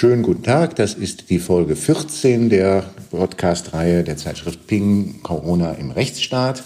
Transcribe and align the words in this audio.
Schönen 0.00 0.22
guten 0.22 0.42
Tag, 0.42 0.76
das 0.76 0.94
ist 0.94 1.28
die 1.28 1.38
Folge 1.38 1.76
14 1.76 2.48
der 2.48 2.84
Podcast-Reihe 3.10 4.02
der 4.02 4.16
Zeitschrift 4.16 4.66
Ping 4.66 5.20
Corona 5.22 5.72
im 5.72 5.90
Rechtsstaat. 5.90 6.62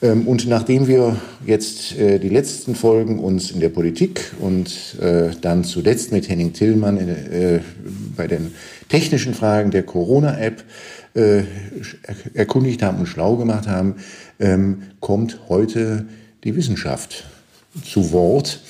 Ähm, 0.00 0.28
und 0.28 0.46
nachdem 0.46 0.86
wir 0.86 1.16
jetzt 1.44 1.98
äh, 1.98 2.20
die 2.20 2.28
letzten 2.28 2.76
Folgen 2.76 3.18
uns 3.18 3.50
in 3.50 3.58
der 3.58 3.70
Politik 3.70 4.32
und 4.38 4.96
äh, 5.00 5.30
dann 5.40 5.64
zuletzt 5.64 6.12
mit 6.12 6.28
Henning 6.28 6.52
Tillmann 6.52 6.98
äh, 6.98 7.58
bei 8.16 8.28
den 8.28 8.54
technischen 8.88 9.34
Fragen 9.34 9.72
der 9.72 9.82
Corona-App 9.82 10.62
erkundigt 12.32 12.80
haben 12.84 13.00
und 13.00 13.06
schlau 13.06 13.34
gemacht 13.34 13.66
haben, 13.66 13.96
ähm, 14.38 14.82
kommt 15.00 15.40
heute 15.48 16.06
die 16.44 16.54
Wissenschaft 16.54 17.24
zu 17.82 18.12
Wort 18.12 18.60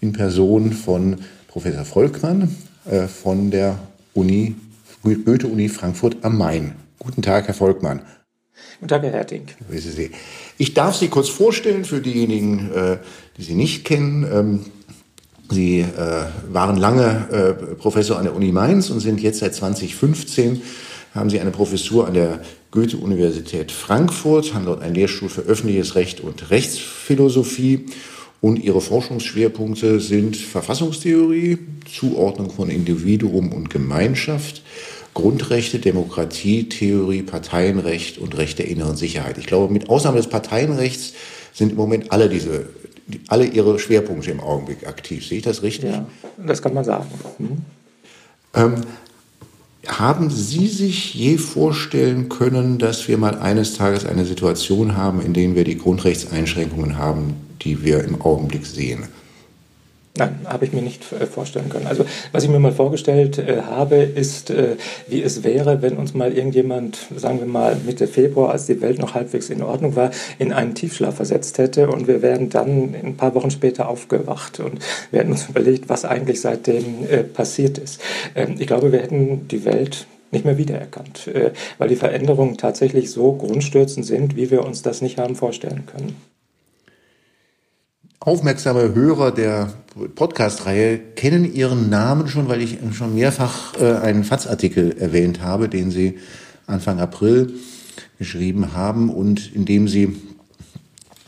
in 0.00 0.12
Person 0.12 0.70
von 0.70 1.16
Professor 1.48 1.84
Volkmann 1.84 2.54
von 3.08 3.50
der 3.50 3.78
Uni, 4.14 4.54
Goethe-Uni 5.02 5.68
Frankfurt 5.68 6.18
am 6.22 6.38
Main. 6.38 6.74
Guten 6.98 7.22
Tag, 7.22 7.46
Herr 7.46 7.54
Volkmann. 7.54 8.02
Guten 8.80 8.88
Tag, 8.88 9.02
Herr 9.02 9.12
Herting. 9.12 9.46
Ich 10.58 10.74
darf 10.74 10.96
Sie 10.96 11.08
kurz 11.08 11.28
vorstellen 11.28 11.84
für 11.84 12.00
diejenigen, 12.00 12.72
äh, 12.72 12.98
die 13.36 13.42
Sie 13.42 13.54
nicht 13.54 13.84
kennen. 13.84 14.26
Ähm, 14.30 14.60
Sie 15.50 15.80
äh, 15.80 16.24
waren 16.48 16.76
lange 16.76 17.28
äh, 17.30 17.74
Professor 17.74 18.18
an 18.18 18.24
der 18.24 18.34
Uni 18.34 18.52
Mainz 18.52 18.90
und 18.90 19.00
sind 19.00 19.20
jetzt 19.20 19.38
seit 19.38 19.54
2015 19.54 20.62
haben 21.14 21.30
Sie 21.30 21.40
eine 21.40 21.50
Professur 21.50 22.06
an 22.06 22.14
der 22.14 22.40
Goethe-Universität 22.72 23.72
Frankfurt, 23.72 24.52
haben 24.52 24.66
dort 24.66 24.82
einen 24.82 24.94
Lehrstuhl 24.94 25.30
für 25.30 25.40
öffentliches 25.40 25.94
Recht 25.94 26.20
und 26.20 26.50
Rechtsphilosophie. 26.50 27.86
Und 28.46 28.62
Ihre 28.62 28.80
Forschungsschwerpunkte 28.80 29.98
sind 29.98 30.36
Verfassungstheorie, 30.36 31.58
Zuordnung 31.92 32.48
von 32.48 32.70
Individuum 32.70 33.50
und 33.50 33.70
Gemeinschaft, 33.70 34.62
Grundrechte, 35.14 35.80
Demokratie, 35.80 36.68
Theorie, 36.68 37.22
Parteienrecht 37.22 38.18
und 38.18 38.36
Recht 38.36 38.60
der 38.60 38.68
inneren 38.68 38.94
Sicherheit. 38.94 39.36
Ich 39.36 39.48
glaube, 39.48 39.72
mit 39.72 39.88
Ausnahme 39.88 40.18
des 40.18 40.28
Parteienrechts 40.28 41.14
sind 41.52 41.70
im 41.70 41.76
Moment 41.76 42.12
alle 42.12 42.28
diese, 42.28 42.68
alle 43.26 43.46
ihre 43.46 43.80
Schwerpunkte 43.80 44.30
im 44.30 44.38
Augenblick 44.38 44.86
aktiv. 44.86 45.26
Sehe 45.26 45.38
ich 45.38 45.44
das 45.44 45.64
richtig? 45.64 45.90
Ja, 45.90 46.06
das 46.36 46.62
kann 46.62 46.72
man 46.72 46.84
sagen. 46.84 47.06
Mhm. 47.40 47.56
Ähm, 48.54 48.74
haben 49.88 50.30
Sie 50.30 50.68
sich 50.68 51.14
je 51.14 51.36
vorstellen 51.36 52.28
können, 52.28 52.78
dass 52.78 53.08
wir 53.08 53.18
mal 53.18 53.40
eines 53.40 53.76
Tages 53.76 54.06
eine 54.06 54.24
Situation 54.24 54.96
haben, 54.96 55.20
in 55.20 55.32
der 55.32 55.56
wir 55.56 55.64
die 55.64 55.78
Grundrechtseinschränkungen 55.78 56.96
haben, 56.96 57.45
die 57.66 57.82
wir 57.82 58.04
im 58.04 58.20
Augenblick 58.22 58.64
sehen? 58.64 59.08
Nein, 60.18 60.34
habe 60.46 60.64
ich 60.64 60.72
mir 60.72 60.80
nicht 60.80 61.12
äh, 61.12 61.26
vorstellen 61.26 61.68
können. 61.68 61.86
Also 61.86 62.06
was 62.32 62.42
ich 62.42 62.48
mir 62.48 62.58
mal 62.58 62.72
vorgestellt 62.72 63.36
äh, 63.36 63.62
habe, 63.62 63.96
ist, 63.96 64.48
äh, 64.48 64.76
wie 65.08 65.22
es 65.22 65.44
wäre, 65.44 65.82
wenn 65.82 65.98
uns 65.98 66.14
mal 66.14 66.32
irgendjemand, 66.32 66.98
sagen 67.14 67.38
wir 67.40 67.46
mal 67.46 67.76
Mitte 67.84 68.06
Februar, 68.06 68.50
als 68.50 68.64
die 68.64 68.80
Welt 68.80 68.98
noch 68.98 69.14
halbwegs 69.14 69.50
in 69.50 69.62
Ordnung 69.62 69.94
war, 69.94 70.10
in 70.38 70.52
einen 70.52 70.74
Tiefschlaf 70.74 71.16
versetzt 71.16 71.58
hätte 71.58 71.88
und 71.88 72.06
wir 72.08 72.22
wären 72.22 72.48
dann 72.48 72.94
ein 72.94 73.16
paar 73.18 73.34
Wochen 73.34 73.50
später 73.50 73.88
aufgewacht 73.88 74.58
und 74.58 74.78
wir 75.10 75.20
hätten 75.20 75.32
uns 75.32 75.48
überlegt, 75.50 75.90
was 75.90 76.06
eigentlich 76.06 76.40
seitdem 76.40 77.06
äh, 77.10 77.22
passiert 77.22 77.76
ist. 77.76 78.00
Ähm, 78.34 78.54
ich 78.58 78.66
glaube, 78.66 78.92
wir 78.92 79.00
hätten 79.00 79.48
die 79.48 79.66
Welt 79.66 80.06
nicht 80.30 80.46
mehr 80.46 80.56
wiedererkannt, 80.56 81.26
äh, 81.26 81.50
weil 81.76 81.88
die 81.88 81.96
Veränderungen 81.96 82.56
tatsächlich 82.56 83.10
so 83.10 83.34
grundstürzend 83.34 84.06
sind, 84.06 84.34
wie 84.34 84.50
wir 84.50 84.64
uns 84.64 84.80
das 84.80 85.02
nicht 85.02 85.18
haben 85.18 85.36
vorstellen 85.36 85.84
können 85.84 86.16
aufmerksame 88.26 88.92
Hörer 88.92 89.30
der 89.30 89.72
Podcast-Reihe 90.16 90.98
kennen 90.98 91.54
Ihren 91.54 91.88
Namen 91.88 92.26
schon, 92.26 92.48
weil 92.48 92.60
ich 92.60 92.78
schon 92.92 93.14
mehrfach 93.14 93.80
äh, 93.80 93.94
einen 93.98 94.24
FATS-Artikel 94.24 94.98
erwähnt 94.98 95.40
habe, 95.42 95.68
den 95.68 95.92
Sie 95.92 96.18
Anfang 96.66 96.98
April 96.98 97.54
geschrieben 98.18 98.72
haben 98.72 99.10
und 99.10 99.54
in 99.54 99.64
dem 99.64 99.86
Sie 99.86 100.16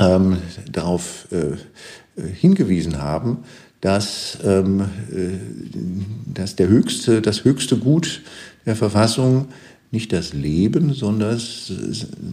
ähm, 0.00 0.38
darauf 0.70 1.28
äh, 1.30 2.20
hingewiesen 2.20 3.00
haben, 3.00 3.44
dass, 3.80 4.38
ähm, 4.44 4.80
äh, 5.12 6.34
dass 6.34 6.56
der 6.56 6.66
höchste, 6.66 7.22
das 7.22 7.44
höchste 7.44 7.76
Gut 7.76 8.22
der 8.66 8.74
Verfassung 8.74 9.46
nicht 9.90 10.12
das 10.12 10.34
Leben, 10.34 10.92
sondern 10.92 11.36
es 11.36 11.72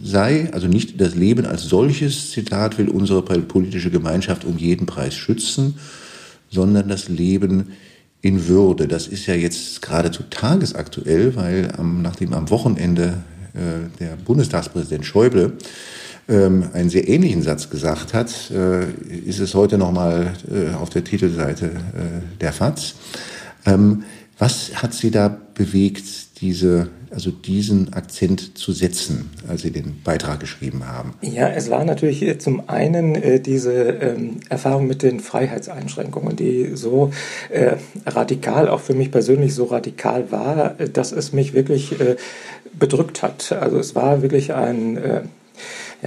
sei, 0.02 0.52
also 0.52 0.66
nicht 0.66 1.00
das 1.00 1.14
Leben 1.14 1.46
als 1.46 1.62
solches, 1.62 2.30
Zitat, 2.30 2.76
will 2.78 2.88
unsere 2.88 3.22
politische 3.22 3.90
Gemeinschaft 3.90 4.44
um 4.44 4.58
jeden 4.58 4.86
Preis 4.86 5.14
schützen, 5.14 5.78
sondern 6.50 6.88
das 6.88 7.08
Leben 7.08 7.72
in 8.20 8.46
Würde. 8.48 8.88
Das 8.88 9.06
ist 9.06 9.26
ja 9.26 9.34
jetzt 9.34 9.80
geradezu 9.82 10.24
tagesaktuell, 10.28 11.36
weil 11.36 11.72
am, 11.76 12.02
nachdem 12.02 12.34
am 12.34 12.50
Wochenende 12.50 13.22
äh, 13.54 13.88
der 14.00 14.16
Bundestagspräsident 14.16 15.06
Schäuble 15.06 15.52
ähm, 16.28 16.68
einen 16.72 16.90
sehr 16.90 17.08
ähnlichen 17.08 17.42
Satz 17.42 17.70
gesagt 17.70 18.12
hat, 18.12 18.50
äh, 18.50 18.90
ist 19.24 19.38
es 19.38 19.54
heute 19.54 19.78
nochmal 19.78 20.34
äh, 20.52 20.74
auf 20.74 20.90
der 20.90 21.04
Titelseite 21.04 21.66
äh, 21.66 22.38
der 22.40 22.52
FAZ. 22.52 22.96
Ähm, 23.64 24.04
was 24.38 24.82
hat 24.82 24.92
Sie 24.92 25.10
da 25.10 25.28
bewegt, 25.28 26.04
diese, 26.40 26.88
also 27.10 27.30
diesen 27.30 27.92
Akzent 27.92 28.58
zu 28.58 28.72
setzen, 28.72 29.30
als 29.48 29.62
Sie 29.62 29.70
den 29.70 30.02
Beitrag 30.02 30.40
geschrieben 30.40 30.86
haben? 30.86 31.14
Ja, 31.22 31.48
es 31.48 31.70
war 31.70 31.84
natürlich 31.84 32.22
äh, 32.22 32.38
zum 32.38 32.68
einen 32.68 33.14
äh, 33.14 33.40
diese 33.40 33.72
ähm, 33.72 34.40
Erfahrung 34.48 34.86
mit 34.86 35.02
den 35.02 35.20
Freiheitseinschränkungen, 35.20 36.36
die 36.36 36.76
so 36.76 37.10
äh, 37.50 37.76
radikal, 38.06 38.68
auch 38.68 38.80
für 38.80 38.94
mich 38.94 39.10
persönlich 39.10 39.54
so 39.54 39.64
radikal 39.64 40.30
war, 40.30 40.74
dass 40.92 41.12
es 41.12 41.32
mich 41.32 41.54
wirklich 41.54 41.94
bedrückt 42.72 43.22
hat. 43.22 43.52
Also 43.52 43.78
es 43.78 43.94
war 43.94 44.22
wirklich 44.22 44.54
ein 44.54 45.28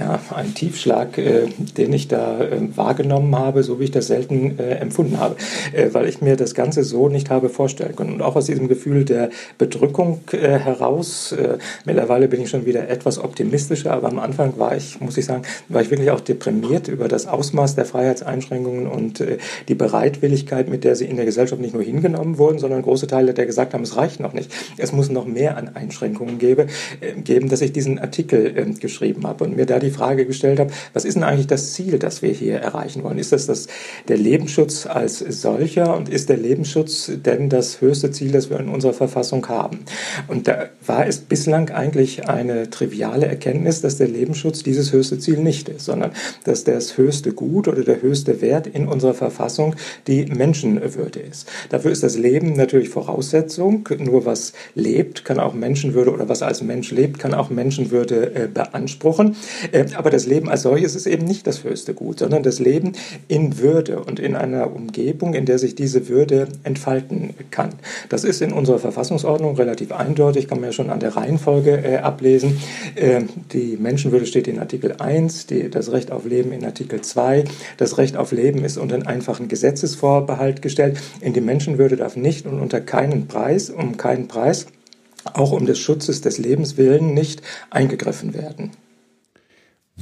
ja, 0.00 0.18
ein 0.34 0.54
Tiefschlag, 0.54 1.18
äh, 1.18 1.46
den 1.76 1.92
ich 1.92 2.08
da 2.08 2.40
äh, 2.40 2.58
wahrgenommen 2.74 3.36
habe, 3.36 3.62
so 3.62 3.78
wie 3.78 3.84
ich 3.84 3.90
das 3.90 4.06
selten 4.06 4.58
äh, 4.58 4.76
empfunden 4.76 5.20
habe, 5.20 5.36
äh, 5.74 5.92
weil 5.92 6.08
ich 6.08 6.22
mir 6.22 6.36
das 6.36 6.54
Ganze 6.54 6.84
so 6.84 7.10
nicht 7.10 7.28
habe 7.28 7.50
vorstellen 7.50 7.94
können. 7.94 8.14
Und 8.14 8.22
auch 8.22 8.34
aus 8.34 8.46
diesem 8.46 8.66
Gefühl 8.66 9.04
der 9.04 9.28
Bedrückung 9.58 10.22
äh, 10.32 10.58
heraus, 10.58 11.32
äh, 11.32 11.58
mittlerweile 11.84 12.28
bin 12.28 12.40
ich 12.40 12.48
schon 12.48 12.64
wieder 12.64 12.88
etwas 12.88 13.18
optimistischer, 13.18 13.92
aber 13.92 14.08
am 14.08 14.18
Anfang 14.18 14.54
war 14.58 14.74
ich, 14.74 15.00
muss 15.00 15.18
ich 15.18 15.26
sagen, 15.26 15.42
war 15.68 15.82
ich 15.82 15.90
wirklich 15.90 16.10
auch 16.10 16.20
deprimiert 16.20 16.88
über 16.88 17.06
das 17.06 17.26
Ausmaß 17.26 17.74
der 17.74 17.84
Freiheitseinschränkungen 17.84 18.86
und 18.86 19.22
die 19.68 19.74
Bereitwilligkeit, 19.74 20.68
mit 20.68 20.84
der 20.84 20.96
sie 20.96 21.04
in 21.04 21.16
der 21.16 21.26
Gesellschaft 21.26 21.60
nicht 21.60 21.74
nur 21.74 21.82
hingenommen 21.82 22.38
wurden, 22.38 22.58
sondern 22.58 22.82
große 22.82 23.06
Teile 23.06 23.34
der 23.34 23.46
gesagt 23.46 23.74
haben, 23.74 23.82
es 23.82 23.96
reicht 23.96 24.20
noch 24.20 24.32
nicht. 24.32 24.50
Es 24.78 24.92
muss 24.92 25.10
noch 25.10 25.26
mehr 25.26 25.56
an 25.56 25.74
Einschränkungen 25.74 26.38
gebe, 26.38 26.68
geben, 27.22 27.48
dass 27.48 27.60
ich 27.60 27.72
diesen 27.72 27.98
Artikel 27.98 28.74
geschrieben 28.80 29.26
habe 29.26 29.44
und 29.44 29.56
mir 29.56 29.66
da 29.66 29.78
die 29.78 29.89
Frage 29.90 30.26
gestellt 30.26 30.60
habe, 30.60 30.72
was 30.92 31.04
ist 31.04 31.14
denn 31.14 31.24
eigentlich 31.24 31.46
das 31.46 31.72
Ziel, 31.72 31.98
das 31.98 32.22
wir 32.22 32.30
hier 32.30 32.56
erreichen 32.56 33.02
wollen? 33.02 33.18
Ist 33.18 33.32
das, 33.32 33.46
das 33.46 33.66
der 34.08 34.16
Lebensschutz 34.16 34.86
als 34.86 35.18
solcher 35.18 35.96
und 35.96 36.08
ist 36.08 36.28
der 36.28 36.36
Lebensschutz 36.36 37.10
denn 37.24 37.48
das 37.48 37.80
höchste 37.80 38.10
Ziel, 38.10 38.32
das 38.32 38.50
wir 38.50 38.60
in 38.60 38.68
unserer 38.68 38.92
Verfassung 38.92 39.46
haben? 39.48 39.80
Und 40.28 40.48
da 40.48 40.68
war 40.86 41.06
es 41.06 41.18
bislang 41.18 41.70
eigentlich 41.70 42.28
eine 42.28 42.70
triviale 42.70 43.26
Erkenntnis, 43.26 43.80
dass 43.80 43.96
der 43.96 44.08
Lebensschutz 44.08 44.62
dieses 44.62 44.92
höchste 44.92 45.18
Ziel 45.18 45.38
nicht 45.38 45.68
ist, 45.68 45.84
sondern 45.84 46.12
dass 46.44 46.64
das 46.64 46.96
höchste 46.96 47.32
Gut 47.32 47.68
oder 47.68 47.82
der 47.82 48.02
höchste 48.02 48.40
Wert 48.40 48.66
in 48.66 48.88
unserer 48.88 49.14
Verfassung 49.14 49.76
die 50.06 50.26
Menschenwürde 50.26 51.20
ist. 51.20 51.48
Dafür 51.68 51.90
ist 51.90 52.02
das 52.02 52.16
Leben 52.16 52.54
natürlich 52.54 52.88
Voraussetzung. 52.88 53.88
Nur 53.98 54.26
was 54.26 54.52
lebt, 54.74 55.24
kann 55.24 55.40
auch 55.40 55.54
Menschenwürde 55.54 56.12
oder 56.12 56.28
was 56.28 56.42
als 56.42 56.62
Mensch 56.62 56.90
lebt, 56.90 57.18
kann 57.18 57.34
auch 57.34 57.50
Menschenwürde 57.50 58.34
äh, 58.34 58.48
beanspruchen. 58.52 59.36
Äh, 59.72 59.86
aber 59.94 60.10
das 60.10 60.26
Leben 60.26 60.48
als 60.48 60.62
solches 60.62 60.94
ist 60.94 61.06
eben 61.06 61.26
nicht 61.26 61.46
das 61.46 61.64
höchste 61.64 61.94
Gut, 61.94 62.18
sondern 62.18 62.42
das 62.42 62.58
Leben 62.58 62.92
in 63.28 63.58
Würde 63.58 64.00
und 64.00 64.18
in 64.18 64.36
einer 64.36 64.74
Umgebung, 64.74 65.34
in 65.34 65.46
der 65.46 65.58
sich 65.58 65.74
diese 65.74 66.08
Würde 66.08 66.48
entfalten 66.64 67.34
kann. 67.50 67.70
Das 68.08 68.24
ist 68.24 68.42
in 68.42 68.52
unserer 68.52 68.78
Verfassungsordnung 68.78 69.56
relativ 69.56 69.92
eindeutig, 69.92 70.48
kann 70.48 70.60
man 70.60 70.70
ja 70.70 70.72
schon 70.72 70.90
an 70.90 71.00
der 71.00 71.16
Reihenfolge 71.16 71.82
äh, 71.84 71.96
ablesen. 71.98 72.60
Äh, 72.94 73.22
die 73.52 73.76
Menschenwürde 73.80 74.26
steht 74.26 74.48
in 74.48 74.58
Artikel 74.58 74.94
1, 74.98 75.46
die, 75.46 75.70
das 75.70 75.92
Recht 75.92 76.10
auf 76.10 76.24
Leben 76.24 76.52
in 76.52 76.64
Artikel 76.64 77.00
2. 77.00 77.44
Das 77.76 77.98
Recht 77.98 78.16
auf 78.16 78.32
Leben 78.32 78.64
ist 78.64 78.78
unter 78.78 78.94
einen 78.94 79.06
einfachen 79.06 79.48
Gesetzesvorbehalt 79.48 80.62
gestellt. 80.62 80.98
In 81.20 81.32
die 81.32 81.40
Menschenwürde 81.40 81.96
darf 81.96 82.16
nicht 82.16 82.46
und 82.46 82.60
unter 82.60 82.80
keinen 82.80 83.26
Preis, 83.26 83.70
um 83.70 83.96
keinen 83.96 84.28
Preis, 84.28 84.66
auch 85.24 85.52
um 85.52 85.66
des 85.66 85.78
Schutzes 85.78 86.20
des 86.20 86.38
Lebens 86.38 86.76
willen 86.76 87.14
nicht 87.14 87.42
eingegriffen 87.70 88.34
werden. 88.34 88.70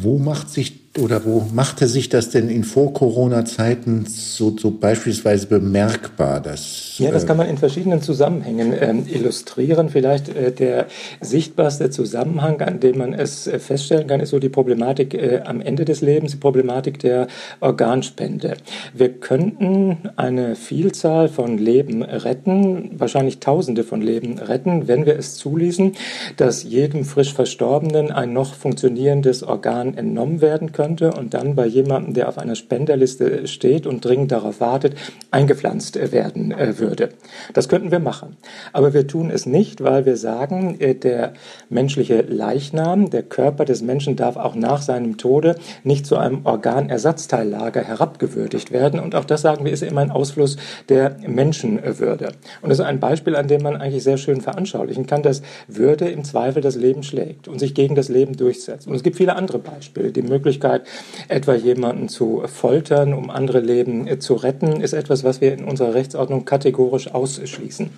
Wo 0.01 0.19
macht 0.19 0.51
sich 0.51 0.88
oder 0.99 1.25
wo 1.25 1.47
machte 1.53 1.87
sich 1.87 2.09
das 2.09 2.31
denn 2.31 2.49
in 2.49 2.65
Vor-Corona-Zeiten 2.65 4.07
so, 4.07 4.57
so 4.57 4.71
beispielsweise 4.71 5.47
bemerkbar? 5.47 6.41
Dass, 6.41 6.99
ja, 6.99 7.11
das 7.11 7.25
äh, 7.25 7.27
kann 7.27 7.37
man 7.37 7.49
in 7.49 7.59
verschiedenen 7.59 8.03
Zusammenhängen 8.03 8.75
ähm, 8.79 9.07
illustrieren. 9.09 9.89
Vielleicht 9.89 10.29
äh, 10.29 10.53
der 10.53 10.87
sichtbarste 11.21 11.91
Zusammenhang, 11.91 12.61
an 12.61 12.81
dem 12.81 12.99
man 12.99 13.13
es 13.13 13.47
äh, 13.47 13.59
feststellen 13.59 14.07
kann, 14.07 14.21
ist 14.21 14.31
so 14.31 14.39
die 14.39 14.49
Problematik 14.49 15.15
äh, 15.15 15.43
am 15.45 15.61
Ende 15.61 15.85
des 15.85 16.01
Lebens, 16.01 16.33
die 16.33 16.39
Problematik 16.39 16.99
der 16.99 17.29
Organspende. 17.61 18.57
Wir 18.95 19.13
könnten 19.13 19.99
eine 20.17 20.57
Vielzahl 20.57 21.29
von 21.29 21.59
Leben 21.59 22.03
retten, 22.03 22.91
wahrscheinlich 22.99 23.41
Tausende 23.41 23.85
von 23.85 24.03
Leben 24.03 24.39
retten, 24.39 24.89
wenn 24.89 25.07
wir 25.07 25.17
es 25.17 25.37
zuließen, 25.37 25.93
dass 26.37 26.65
jedem 26.65 27.05
frisch 27.05 27.33
Verstorbenen 27.33 28.11
ein 28.11 28.33
noch 28.33 28.55
funktionierendes 28.55 29.43
Organ 29.43 29.97
entnommen 29.97 30.41
werden 30.41 30.73
könnte 30.73 30.88
könnte 30.89 31.13
und 31.13 31.35
dann 31.35 31.55
bei 31.55 31.67
jemandem, 31.67 32.15
der 32.15 32.29
auf 32.29 32.39
einer 32.39 32.55
Spenderliste 32.55 33.47
steht 33.47 33.87
und 33.87 34.05
dringend 34.05 34.33
darauf 34.33 34.61
wartet, 34.61 34.95
eingepflanzt 35.31 36.13
werden 36.13 36.53
äh, 36.53 36.79
würde. 36.79 37.11
Das 37.53 37.69
könnten 37.69 37.91
wir 37.91 37.99
machen. 37.99 38.37
Aber 38.73 38.95
wir 38.95 39.07
tun 39.07 39.31
es 39.31 39.45
nicht, 39.45 39.83
weil 39.83 40.07
wir 40.07 40.17
sagen, 40.17 40.81
äh, 40.81 40.95
der 40.95 41.35
menschliche 41.69 42.23
Leichnam, 42.23 43.11
der 43.11 43.23
Körper 43.23 43.67
des 43.67 43.83
Menschen 43.83 44.17
darf 44.17 44.37
auch 44.37 44.55
nach 44.55 44.81
seinem 44.81 45.19
Tode 45.19 45.57
nicht 45.85 46.07
zu 46.07 46.17
einem 46.17 46.47
Organersatzteillager 46.47 47.83
herabgewürdigt 47.83 48.73
werden. 48.73 48.99
Und 48.99 49.15
auch 49.15 49.27
das, 49.27 49.43
sagen 49.43 49.65
wir, 49.65 49.73
ist 49.73 49.83
immer 49.83 50.01
ein 50.01 50.11
Ausfluss 50.11 50.57
der 50.89 51.17
Menschenwürde. 51.27 52.33
Und 52.63 52.71
das 52.71 52.79
ist 52.79 52.85
ein 52.85 53.01
Beispiel, 53.01 53.37
an 53.37 53.49
dem 53.49 53.63
man 53.63 53.77
eigentlich 53.77 54.05
sehr 54.05 54.17
schön 54.17 54.41
veranschaulichen 54.41 55.07
kann, 55.07 55.23
dass 55.23 55.43
Würde 55.67 56.09
im 56.09 56.25
Zweifel 56.25 56.63
das 56.63 56.77
Leben 56.77 57.03
schlägt 57.03 57.47
und 57.47 57.59
sich 57.59 57.75
gegen 57.75 57.95
das 57.95 58.09
Leben 58.09 58.37
durchsetzt. 58.37 58.87
Und 58.87 58.95
es 58.95 59.03
gibt 59.03 59.17
viele 59.17 59.37
andere 59.37 59.59
Beispiele. 59.59 60.13
Die 60.13 60.23
Möglichkeit, 60.23 60.68
Möglichkeit, 60.69 60.89
etwa 61.29 61.55
jemanden 61.55 62.09
zu 62.09 62.43
foltern, 62.47 63.15
um 63.15 63.31
andere 63.31 63.61
Leben 63.61 64.07
äh, 64.07 64.19
zu 64.19 64.35
retten, 64.35 64.81
ist 64.81 64.93
etwas, 64.93 65.25
was 65.25 65.41
wir 65.41 65.53
in 65.53 65.65
unserer 65.65 65.95
Rechtsordnung 65.95 66.45
kategorisch 66.45 67.09
ausschließen. 67.09 67.91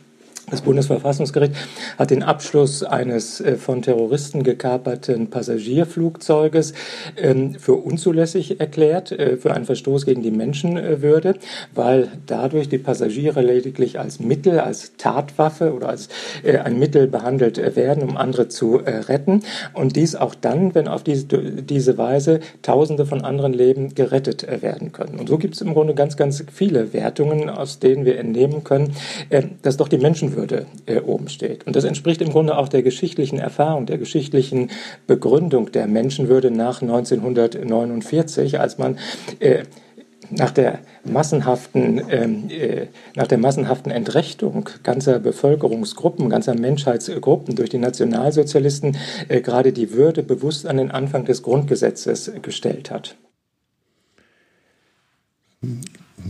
Das 0.50 0.62
Bundesverfassungsgericht 0.62 1.55
hat 1.97 2.11
den 2.11 2.25
Abschluss 2.25 2.82
eines 2.82 3.41
äh, 3.41 3.56
von 3.56 3.82
Terroristen 3.82 4.43
gekaperten 4.43 5.31
Passagierflugzeuges 5.31 6.75
ähm, 7.17 7.55
für 7.55 7.75
unzulässig 7.75 8.58
erklärt, 8.58 9.12
äh, 9.12 9.37
für 9.37 9.55
einen 9.55 9.64
Verstoß 9.64 10.06
gegen 10.06 10.23
die 10.23 10.32
Menschenwürde, 10.32 11.37
weil 11.75 12.08
dadurch 12.26 12.69
die 12.69 12.79
Passagiere 12.79 13.43
lediglich 13.43 14.00
als 14.00 14.19
Mittel, 14.19 14.58
als 14.58 14.97
Tatwaffe 14.97 15.73
oder 15.73 15.88
als 15.88 16.08
äh, 16.43 16.58
ein 16.58 16.79
Mittel 16.79 17.06
behandelt 17.06 17.76
werden, 17.76 18.02
um 18.02 18.17
andere 18.17 18.49
zu 18.49 18.76
retten. 18.76 19.43
Und 19.75 19.94
dies 19.97 20.17
auch 20.17 20.35
dann, 20.35 20.75
wenn 20.75 20.88
auf 20.88 21.05
diese, 21.05 21.26
diese 21.26 21.99
Weise 21.99 22.41
Tausende 22.62 23.06
von 23.06 23.23
anderen 23.23 23.52
Leben 23.52 23.94
gerettet 23.94 24.47
werden 24.62 24.93
können. 24.93 25.19
Und 25.20 25.29
so 25.29 25.38
gibt 25.38 25.55
es 25.55 25.61
im 25.61 25.75
Grunde 25.75 25.94
ganz, 25.94 26.17
ganz 26.17 26.44
viele 26.52 26.93
Wertungen, 26.93 27.49
aus 27.49 27.79
denen 27.79 28.05
wir 28.05 28.19
entnehmen 28.19 28.64
können, 28.64 28.94
dass 29.62 29.76
doch 29.76 29.88
die 29.88 29.99
Menschenwürde 29.99 30.39
Menschenwürde 30.40 30.66
äh, 30.87 31.00
oben 31.00 31.28
steht. 31.28 31.66
Und 31.66 31.76
das 31.76 31.84
entspricht 31.84 32.22
im 32.22 32.31
Grunde 32.31 32.56
auch 32.56 32.69
der 32.69 32.82
geschichtlichen 32.82 33.38
Erfahrung, 33.38 33.87
der 33.87 33.98
geschichtlichen 33.98 34.70
Begründung 35.06 35.72
der 35.72 35.87
Menschenwürde 35.87 36.50
nach 36.50 36.82
1949, 36.82 38.60
als 38.60 38.78
man 38.78 38.98
äh, 39.40 39.64
nach 40.31 40.52
der 40.52 40.78
massenhaften, 41.04 42.02
ähm, 42.08 42.48
äh, 42.50 42.87
nach 43.16 43.26
der 43.26 43.38
massenhaften 43.38 43.90
Entrechtung 43.90 44.69
ganzer 44.82 45.19
Bevölkerungsgruppen, 45.19 46.31
ganzer 46.31 46.54
Menschheitsgruppen 46.54 47.56
durch 47.56 47.70
die 47.70 47.78
Nationalsozialisten 47.78 48.96
äh, 49.28 49.40
gerade 49.40 49.72
die 49.72 49.92
Würde 49.92 50.22
bewusst 50.22 50.66
an 50.66 50.76
den 50.76 50.90
Anfang 50.90 51.25
des 51.25 51.42
Grundgesetzes 51.42 52.31
gestellt 52.42 52.90
hat. 52.90 53.16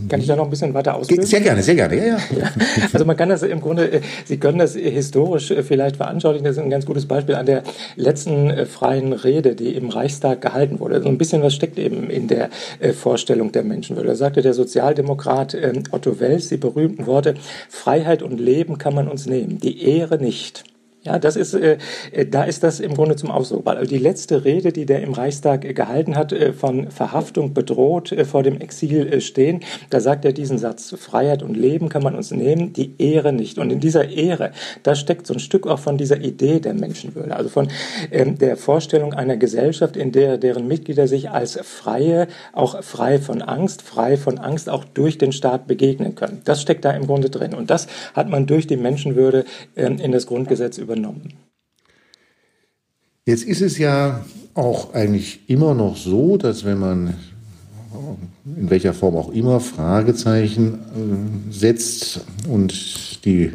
Kann 0.09 0.19
ich 0.19 0.27
da 0.27 0.35
noch 0.35 0.45
ein 0.45 0.49
bisschen 0.49 0.73
weiter 0.73 0.95
ausführen? 0.95 1.25
Sehr 1.25 1.41
gerne, 1.41 1.61
sehr 1.63 1.75
gerne, 1.75 1.95
ja, 1.95 2.05
ja. 2.05 2.51
Also 2.93 3.05
man 3.05 3.17
kann 3.17 3.29
das 3.29 3.43
im 3.43 3.61
Grunde, 3.61 3.91
äh, 3.91 4.01
Sie 4.25 4.37
können 4.37 4.59
das 4.59 4.75
historisch 4.75 5.51
äh, 5.51 5.63
vielleicht 5.63 5.97
veranschaulichen. 5.97 6.45
Das 6.45 6.57
ist 6.57 6.63
ein 6.63 6.69
ganz 6.69 6.85
gutes 6.85 7.05
Beispiel 7.05 7.35
an 7.35 7.45
der 7.45 7.63
letzten 7.95 8.49
äh, 8.49 8.65
freien 8.65 9.13
Rede, 9.13 9.55
die 9.55 9.75
im 9.75 9.89
Reichstag 9.89 10.41
gehalten 10.41 10.79
wurde. 10.79 11.01
So 11.01 11.09
ein 11.09 11.17
bisschen 11.17 11.41
was 11.41 11.53
steckt 11.53 11.77
eben 11.77 12.09
in 12.09 12.27
der 12.27 12.49
Vorstellung 12.93 13.51
der 13.51 13.63
Menschenwürde. 13.63 14.09
Da 14.09 14.15
sagte 14.15 14.41
der 14.41 14.53
Sozialdemokrat 14.53 15.53
ähm, 15.53 15.83
Otto 15.91 16.19
Wels 16.19 16.49
die 16.49 16.57
berühmten 16.57 17.05
Worte, 17.05 17.35
Freiheit 17.69 18.21
und 18.23 18.39
Leben 18.39 18.77
kann 18.77 18.95
man 18.95 19.07
uns 19.07 19.25
nehmen, 19.25 19.59
die 19.59 19.83
Ehre 19.83 20.17
nicht. 20.17 20.63
Ja, 21.03 21.17
das 21.17 21.35
ist, 21.35 21.55
äh, 21.55 21.79
äh, 22.11 22.27
da 22.27 22.43
ist 22.43 22.61
das 22.61 22.79
im 22.79 22.93
Grunde 22.93 23.15
zum 23.15 23.31
Ausdruck. 23.31 23.65
Weil 23.65 23.87
die 23.87 23.97
letzte 23.97 24.45
Rede, 24.45 24.71
die 24.71 24.85
der 24.85 25.01
im 25.01 25.13
Reichstag 25.13 25.65
äh, 25.65 25.73
gehalten 25.73 26.15
hat, 26.15 26.31
äh, 26.31 26.53
von 26.53 26.91
Verhaftung 26.91 27.55
bedroht, 27.55 28.11
äh, 28.11 28.23
vor 28.23 28.43
dem 28.43 28.61
Exil 28.61 29.11
äh, 29.11 29.19
stehen, 29.19 29.61
da 29.89 29.99
sagt 29.99 30.25
er 30.25 30.31
diesen 30.31 30.59
Satz, 30.59 30.93
Freiheit 30.95 31.41
und 31.41 31.57
Leben 31.57 31.89
kann 31.89 32.03
man 32.03 32.13
uns 32.13 32.29
nehmen, 32.29 32.73
die 32.73 32.93
Ehre 32.99 33.33
nicht. 33.33 33.57
Und 33.57 33.71
in 33.71 33.79
dieser 33.79 34.09
Ehre, 34.09 34.51
da 34.83 34.93
steckt 34.93 35.25
so 35.25 35.33
ein 35.33 35.39
Stück 35.39 35.65
auch 35.65 35.79
von 35.79 35.97
dieser 35.97 36.21
Idee 36.21 36.59
der 36.59 36.75
Menschenwürde, 36.75 37.35
also 37.35 37.49
von 37.49 37.69
ähm, 38.11 38.37
der 38.37 38.55
Vorstellung 38.55 39.15
einer 39.15 39.37
Gesellschaft, 39.37 39.97
in 39.97 40.11
der 40.11 40.37
deren 40.37 40.67
Mitglieder 40.67 41.07
sich 41.07 41.31
als 41.31 41.57
Freie, 41.63 42.27
auch 42.53 42.83
frei 42.83 43.17
von 43.17 43.41
Angst, 43.41 43.81
frei 43.81 44.17
von 44.17 44.37
Angst 44.37 44.69
auch 44.69 44.85
durch 44.85 45.17
den 45.17 45.31
Staat 45.31 45.65
begegnen 45.65 46.13
können. 46.13 46.43
Das 46.45 46.61
steckt 46.61 46.85
da 46.85 46.91
im 46.91 47.07
Grunde 47.07 47.31
drin. 47.31 47.55
Und 47.55 47.71
das 47.71 47.87
hat 48.13 48.29
man 48.29 48.45
durch 48.45 48.67
die 48.67 48.77
Menschenwürde 48.77 49.45
ähm, 49.75 49.97
in 49.97 50.11
das 50.11 50.27
Grundgesetz 50.27 50.77
übernommen 50.77 50.90
übernommen. 50.91 51.33
Jetzt 53.25 53.43
ist 53.43 53.61
es 53.61 53.77
ja 53.77 54.25
auch 54.53 54.93
eigentlich 54.93 55.41
immer 55.47 55.73
noch 55.73 55.95
so, 55.95 56.37
dass 56.37 56.65
wenn 56.65 56.79
man 56.79 57.13
in 58.45 58.69
welcher 58.69 58.93
Form 58.93 59.15
auch 59.15 59.31
immer 59.31 59.59
Fragezeichen 59.59 60.73
äh, 60.73 61.53
setzt 61.53 62.21
und 62.47 63.23
die 63.25 63.51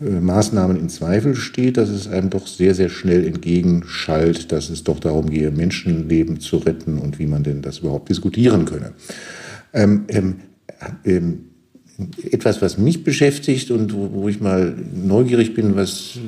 äh, 0.00 0.04
Maßnahmen 0.04 0.78
in 0.78 0.88
Zweifel 0.88 1.34
steht, 1.34 1.76
dass 1.76 1.88
es 1.88 2.08
einem 2.08 2.30
doch 2.30 2.46
sehr, 2.46 2.74
sehr 2.74 2.88
schnell 2.88 3.26
entgegenschallt, 3.26 4.50
dass 4.52 4.70
es 4.70 4.84
doch 4.84 4.98
darum 4.98 5.28
gehe, 5.28 5.50
Menschenleben 5.50 6.40
zu 6.40 6.58
retten 6.58 6.98
und 6.98 7.18
wie 7.18 7.26
man 7.26 7.42
denn 7.42 7.60
das 7.60 7.80
überhaupt 7.80 8.08
diskutieren 8.08 8.64
könne. 8.64 8.92
Ähm, 9.72 10.04
ähm, 10.08 10.36
ähm, 11.04 11.49
etwas, 12.30 12.62
was 12.62 12.78
mich 12.78 13.04
beschäftigt 13.04 13.70
und 13.70 13.92
wo, 13.94 14.10
wo, 14.12 14.28
ich 14.28 14.40
mal 14.40 14.74
neugierig 14.94 15.54
bin, 15.54 15.76
was, 15.76 16.18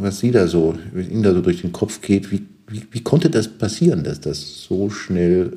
was 0.00 0.18
Sie 0.18 0.30
da 0.30 0.46
so, 0.46 0.74
Ihnen 0.94 1.22
da 1.22 1.32
so 1.32 1.40
durch 1.40 1.60
den 1.62 1.72
Kopf 1.72 2.00
geht. 2.00 2.30
Wie, 2.30 2.42
wie, 2.68 2.82
wie 2.90 3.00
konnte 3.02 3.30
das 3.30 3.48
passieren, 3.48 4.04
dass 4.04 4.20
das 4.20 4.62
so 4.62 4.90
schnell, 4.90 5.56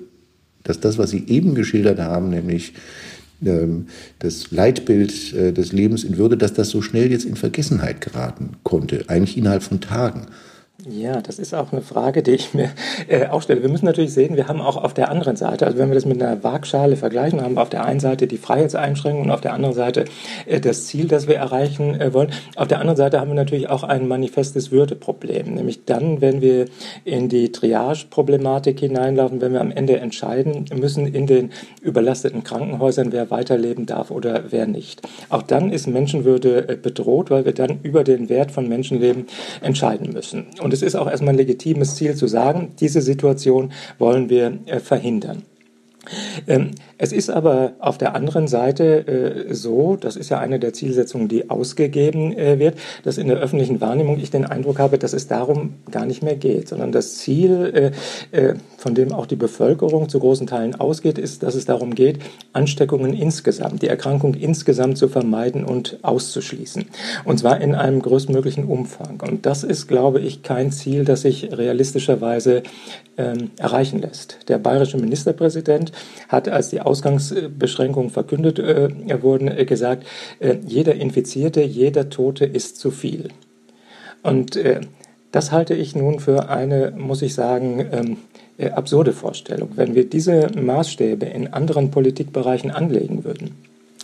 dass 0.63 0.79
das, 0.79 0.97
was 0.97 1.09
Sie 1.09 1.25
eben 1.27 1.55
geschildert 1.55 1.99
haben, 1.99 2.29
nämlich 2.29 2.73
ähm, 3.45 3.87
das 4.19 4.51
Leitbild 4.51 5.33
äh, 5.33 5.51
des 5.53 5.71
Lebens 5.71 6.03
in 6.03 6.17
Würde, 6.17 6.37
dass 6.37 6.53
das 6.53 6.69
so 6.69 6.81
schnell 6.81 7.11
jetzt 7.11 7.25
in 7.25 7.35
Vergessenheit 7.35 8.01
geraten 8.01 8.51
konnte, 8.63 9.05
eigentlich 9.07 9.37
innerhalb 9.37 9.63
von 9.63 9.81
Tagen? 9.81 10.27
Ja, 10.85 11.21
das 11.21 11.39
ist 11.39 11.55
auch 11.55 11.71
eine 11.71 11.81
Frage, 11.81 12.21
die 12.21 12.31
ich 12.31 12.53
mir 12.53 12.69
äh, 13.07 13.25
auch 13.25 13.41
stelle. 13.41 13.63
Wir 13.63 13.69
müssen 13.69 13.85
natürlich 13.85 14.13
sehen, 14.13 14.35
wir 14.35 14.47
haben 14.47 14.61
auch 14.61 14.77
auf 14.77 14.93
der 14.93 15.09
anderen 15.09 15.35
Seite, 15.35 15.65
also 15.65 15.79
wenn 15.79 15.89
wir 15.89 15.95
das 15.95 16.05
mit 16.05 16.21
einer 16.21 16.43
Waagschale 16.43 16.97
vergleichen, 16.97 17.41
haben 17.41 17.55
wir 17.55 17.63
auf 17.63 17.69
der 17.69 17.83
einen 17.83 17.99
Seite 17.99 18.27
die 18.27 18.37
Freiheitseinschränkungen 18.37 19.25
und 19.25 19.33
auf 19.33 19.41
der 19.41 19.53
anderen 19.53 19.73
Seite 19.73 20.05
äh, 20.45 20.59
das 20.59 20.85
Ziel, 20.85 21.07
das 21.07 21.27
wir 21.27 21.35
erreichen 21.35 21.99
äh, 21.99 22.13
wollen. 22.13 22.29
Auf 22.55 22.67
der 22.67 22.79
anderen 22.79 22.95
Seite 22.95 23.19
haben 23.19 23.29
wir 23.29 23.35
natürlich 23.35 23.71
auch 23.71 23.81
ein 23.81 24.07
manifestes 24.07 24.69
Würdeproblem, 24.71 25.55
nämlich 25.55 25.85
dann, 25.85 26.21
wenn 26.21 26.41
wir 26.41 26.65
in 27.05 27.27
die 27.27 27.51
Triage-Problematik 27.51 28.79
hineinlaufen, 28.79 29.41
wenn 29.41 29.53
wir 29.53 29.61
am 29.61 29.71
Ende 29.71 29.99
entscheiden 29.99 30.65
müssen 30.75 31.07
in 31.07 31.25
den 31.25 31.53
überlasteten 31.81 32.43
Krankenhäusern, 32.43 33.11
wer 33.11 33.31
weiterleben 33.31 33.87
darf 33.87 34.11
oder 34.11 34.43
wer 34.51 34.67
nicht. 34.67 35.01
Auch 35.29 35.41
dann 35.41 35.71
ist 35.71 35.87
Menschenwürde 35.87 36.69
äh, 36.69 36.75
bedroht, 36.75 37.31
weil 37.31 37.45
wir 37.45 37.53
dann 37.53 37.79
über 37.81 38.03
den 38.03 38.29
Wert 38.29 38.51
von 38.51 38.69
Menschenleben 38.69 39.25
entscheiden 39.61 40.13
müssen. 40.13 40.45
Und 40.66 40.66
es 40.73 40.81
ist 40.81 40.95
auch 40.95 41.09
erstmal 41.09 41.33
ein 41.33 41.37
legitimes 41.37 41.95
Ziel 41.95 42.15
zu 42.15 42.27
sagen, 42.27 42.73
diese 42.79 43.01
Situation 43.01 43.71
wollen 43.97 44.29
wir 44.29 44.59
äh, 44.65 44.79
verhindern. 44.79 45.43
Ähm, 46.47 46.71
es 46.97 47.11
ist 47.11 47.29
aber 47.29 47.73
auf 47.79 47.97
der 47.97 48.15
anderen 48.15 48.47
Seite 48.47 49.07
äh, 49.07 49.53
so, 49.53 49.95
das 49.95 50.15
ist 50.15 50.29
ja 50.29 50.39
eine 50.39 50.59
der 50.59 50.73
Zielsetzungen, 50.73 51.27
die 51.27 51.49
ausgegeben 51.49 52.37
äh, 52.37 52.59
wird, 52.59 52.77
dass 53.03 53.17
in 53.17 53.27
der 53.27 53.37
öffentlichen 53.37 53.81
Wahrnehmung 53.81 54.19
ich 54.19 54.31
den 54.31 54.45
Eindruck 54.45 54.79
habe, 54.79 54.97
dass 54.97 55.13
es 55.13 55.27
darum 55.27 55.75
gar 55.91 56.05
nicht 56.05 56.23
mehr 56.23 56.35
geht, 56.35 56.67
sondern 56.69 56.91
das 56.91 57.17
Ziel, 57.17 57.91
äh, 58.31 58.53
von 58.77 58.95
dem 58.95 59.11
auch 59.11 59.25
die 59.25 59.35
Bevölkerung 59.35 60.09
zu 60.09 60.19
großen 60.19 60.47
Teilen 60.47 60.75
ausgeht, 60.75 61.17
ist, 61.17 61.43
dass 61.43 61.55
es 61.55 61.65
darum 61.65 61.95
geht, 61.95 62.19
Ansteckungen 62.53 63.13
insgesamt, 63.13 63.81
die 63.81 63.87
Erkrankung 63.87 64.33
insgesamt 64.33 64.97
zu 64.97 65.07
vermeiden 65.07 65.63
und 65.63 65.99
auszuschließen. 66.01 66.85
Und 67.25 67.39
zwar 67.39 67.61
in 67.61 67.75
einem 67.75 68.01
größtmöglichen 68.01 68.65
Umfang. 68.65 69.21
Und 69.21 69.45
das 69.45 69.63
ist, 69.63 69.87
glaube 69.87 70.19
ich, 70.19 70.43
kein 70.43 70.71
Ziel, 70.71 71.05
das 71.05 71.21
sich 71.21 71.49
realistischerweise 71.51 72.63
ähm, 73.17 73.51
erreichen 73.57 73.99
lässt. 73.99 74.37
Der 74.47 74.57
bayerische 74.57 74.97
Ministerpräsident 74.97 75.91
hat, 76.29 76.49
als 76.49 76.69
die 76.69 76.81
Ausgangsbeschränkungen 76.81 78.09
verkündet 78.09 78.59
äh, 78.59 78.89
wurden, 79.21 79.47
äh, 79.47 79.65
gesagt, 79.65 80.05
äh, 80.39 80.55
jeder 80.65 80.95
Infizierte, 80.95 81.61
jeder 81.61 82.09
Tote 82.09 82.45
ist 82.45 82.77
zu 82.77 82.91
viel. 82.91 83.29
Und 84.23 84.55
äh, 84.55 84.81
Das 85.31 85.51
halte 85.51 85.73
ich 85.73 85.95
nun 85.95 86.19
für 86.19 86.49
eine, 86.49 86.93
muss 86.97 87.21
ich 87.21 87.33
sagen, 87.35 87.85
ähm, 87.91 88.17
äh, 88.57 88.69
absurde 88.69 89.13
Vorstellung. 89.13 89.69
Wenn 89.75 89.93
wir 89.93 90.09
diese 90.09 90.49
Maßstäbe 90.59 91.25
in 91.25 91.53
anderen 91.53 91.91
Politikbereichen 91.91 92.71
anlegen 92.71 93.23
würden, 93.23 93.55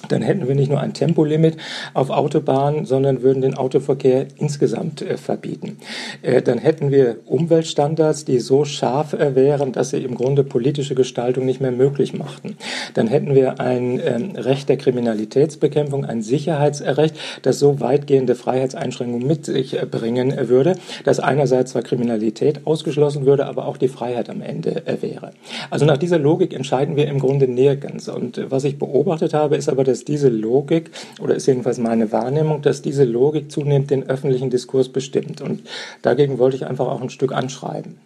dann 0.10 0.22
hätten 0.22 0.48
wir 0.48 0.56
nicht 0.56 0.70
nur 0.70 0.80
ein 0.80 0.94
Tempolimit 0.94 1.58
auf 1.94 2.10
Autobahnen, 2.10 2.86
sondern 2.86 3.22
würden 3.22 3.42
den 3.42 3.56
Autoverkehr 3.56 4.28
insgesamt 4.38 5.02
äh, 5.02 5.18
verbieten. 5.18 5.78
Äh, 6.22 6.42
dann 6.42 6.58
hätten 6.58 6.92
wir 6.92 7.18
Umweltstandards, 7.26 8.26
die 8.26 8.40
so 8.40 8.66
scharf 8.66 9.14
äh, 9.14 9.36
wären, 9.36 9.72
dass 9.72 9.92
sie 9.92 10.04
im 10.04 10.16
Grunde 10.16 10.44
politische 10.44 10.96
Gestaltung 10.96 11.46
nicht 11.46 11.62
mehr 11.62 11.72
möglich 11.72 12.14
machten. 12.14 12.58
Dann 12.94 13.08
hätten 13.08 13.34
wir 13.34 13.60
ein 13.60 14.00
ähm, 14.04 14.32
Recht 14.36 14.70
der 14.70 14.78
Kriminalitätsbekämpfung, 14.78 16.06
ein 16.06 16.22
Sicherheitsrecht, 16.22 17.16
das 17.42 17.60
so 17.60 17.80
weitgehende 17.80 18.36
Freiheitseinschränkungen 18.36 19.26
mit 19.26 19.46
sich 19.46 19.80
bringen 19.90 20.50
würde, 20.50 20.76
dass 21.06 21.20
einerseits 21.20 21.72
zwar 21.72 21.82
Kriminalität 21.82 22.66
ausgeschlossen 22.66 23.26
würde, 23.26 23.46
aber 23.46 23.68
auch 23.68 23.78
die 23.78 23.88
Freiheit 23.88 24.30
am 24.30 24.42
Ende 24.42 24.84
wäre. 25.02 25.32
Also 25.70 25.86
nach 25.86 25.98
dieser 25.98 26.20
Logik 26.20 26.54
entscheiden 26.54 26.96
wir 26.96 27.08
im 27.08 27.20
Grunde 27.20 27.48
nirgends. 27.48 28.10
Und 28.10 28.42
was 28.50 28.64
ich 28.64 28.78
beobachtet 28.78 29.34
habe, 29.34 29.56
ist 29.56 29.70
aber, 29.70 29.84
dass 29.84 29.93
diese 30.00 30.30
Logik, 30.30 30.92
oder 31.22 31.36
ist 31.36 31.46
jedenfalls 31.46 31.78
meine 31.78 32.12
Wahrnehmung, 32.12 32.62
dass 32.62 32.82
diese 32.82 33.04
Logik 33.04 33.52
zunehmend 33.52 33.92
den 33.92 34.10
öffentlichen 34.10 34.50
Diskurs 34.50 34.90
bestimmt. 34.90 35.42
Und 35.42 35.62
dagegen 36.02 36.40
wollte 36.40 36.56
ich 36.56 36.66
einfach 36.66 36.88
auch 36.88 37.02
ein 37.02 37.10
Stück 37.10 37.32
anschreiben. 37.32 37.98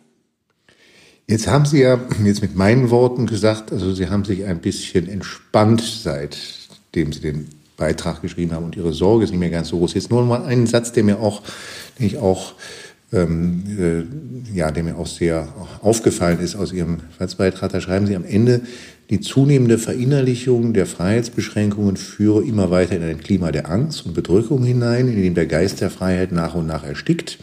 Jetzt 1.28 1.48
haben 1.48 1.66
Sie 1.66 1.82
ja 1.82 2.00
jetzt 2.24 2.42
mit 2.42 2.56
meinen 2.56 2.90
Worten 2.90 3.26
gesagt, 3.26 3.72
also 3.72 3.94
Sie 3.94 4.10
haben 4.10 4.24
sich 4.24 4.46
ein 4.46 4.60
bisschen 4.60 5.10
entspannt, 5.10 5.82
seitdem 5.82 7.12
Sie 7.12 7.20
den 7.20 7.50
Beitrag 7.76 8.22
geschrieben 8.22 8.54
haben 8.54 8.66
und 8.66 8.76
Ihre 8.76 8.94
Sorge 8.94 9.26
ist 9.26 9.32
nicht 9.32 9.40
mehr 9.40 9.50
ganz 9.50 9.70
so 9.70 9.78
groß. 9.78 9.94
Jetzt 9.94 10.10
nur 10.10 10.26
mal 10.26 10.44
einen 10.44 10.68
Satz, 10.68 10.94
der 10.94 11.04
mir 11.04 11.20
auch, 11.20 11.42
den 12.00 12.08
ich 12.08 12.18
auch 12.18 12.54
ähm, 13.14 13.64
äh, 14.54 14.58
ja, 14.58 14.72
der 14.72 14.84
mir 14.84 14.98
auch 14.98 15.08
sehr 15.08 15.48
aufgefallen 15.82 16.40
ist 16.40 16.56
aus 16.56 16.74
Ihrem 16.74 17.00
Falsbeitrag. 17.18 17.72
Da 17.72 17.80
schreiben 17.80 18.08
Sie 18.08 18.16
am 18.16 18.26
Ende, 18.26 18.62
die 19.10 19.22
zunehmende 19.22 19.78
Verinnerlichung 19.78 20.74
der 20.74 20.86
Freiheitsbeschränkungen 20.86 21.96
führe 21.96 22.44
immer 22.44 22.72
weiter 22.72 22.96
in 22.98 23.04
ein 23.04 23.20
Klima 23.20 23.52
der 23.52 23.70
Angst 23.70 24.06
und 24.06 24.14
Bedrückung 24.14 24.64
hinein, 24.64 25.08
in 25.08 25.22
dem 25.22 25.34
der 25.34 25.46
Geist 25.46 25.80
der 25.80 25.90
Freiheit 25.90 26.34
nach 26.34 26.56
und 26.56 26.68
nach 26.68 26.84
erstickt, 26.84 27.38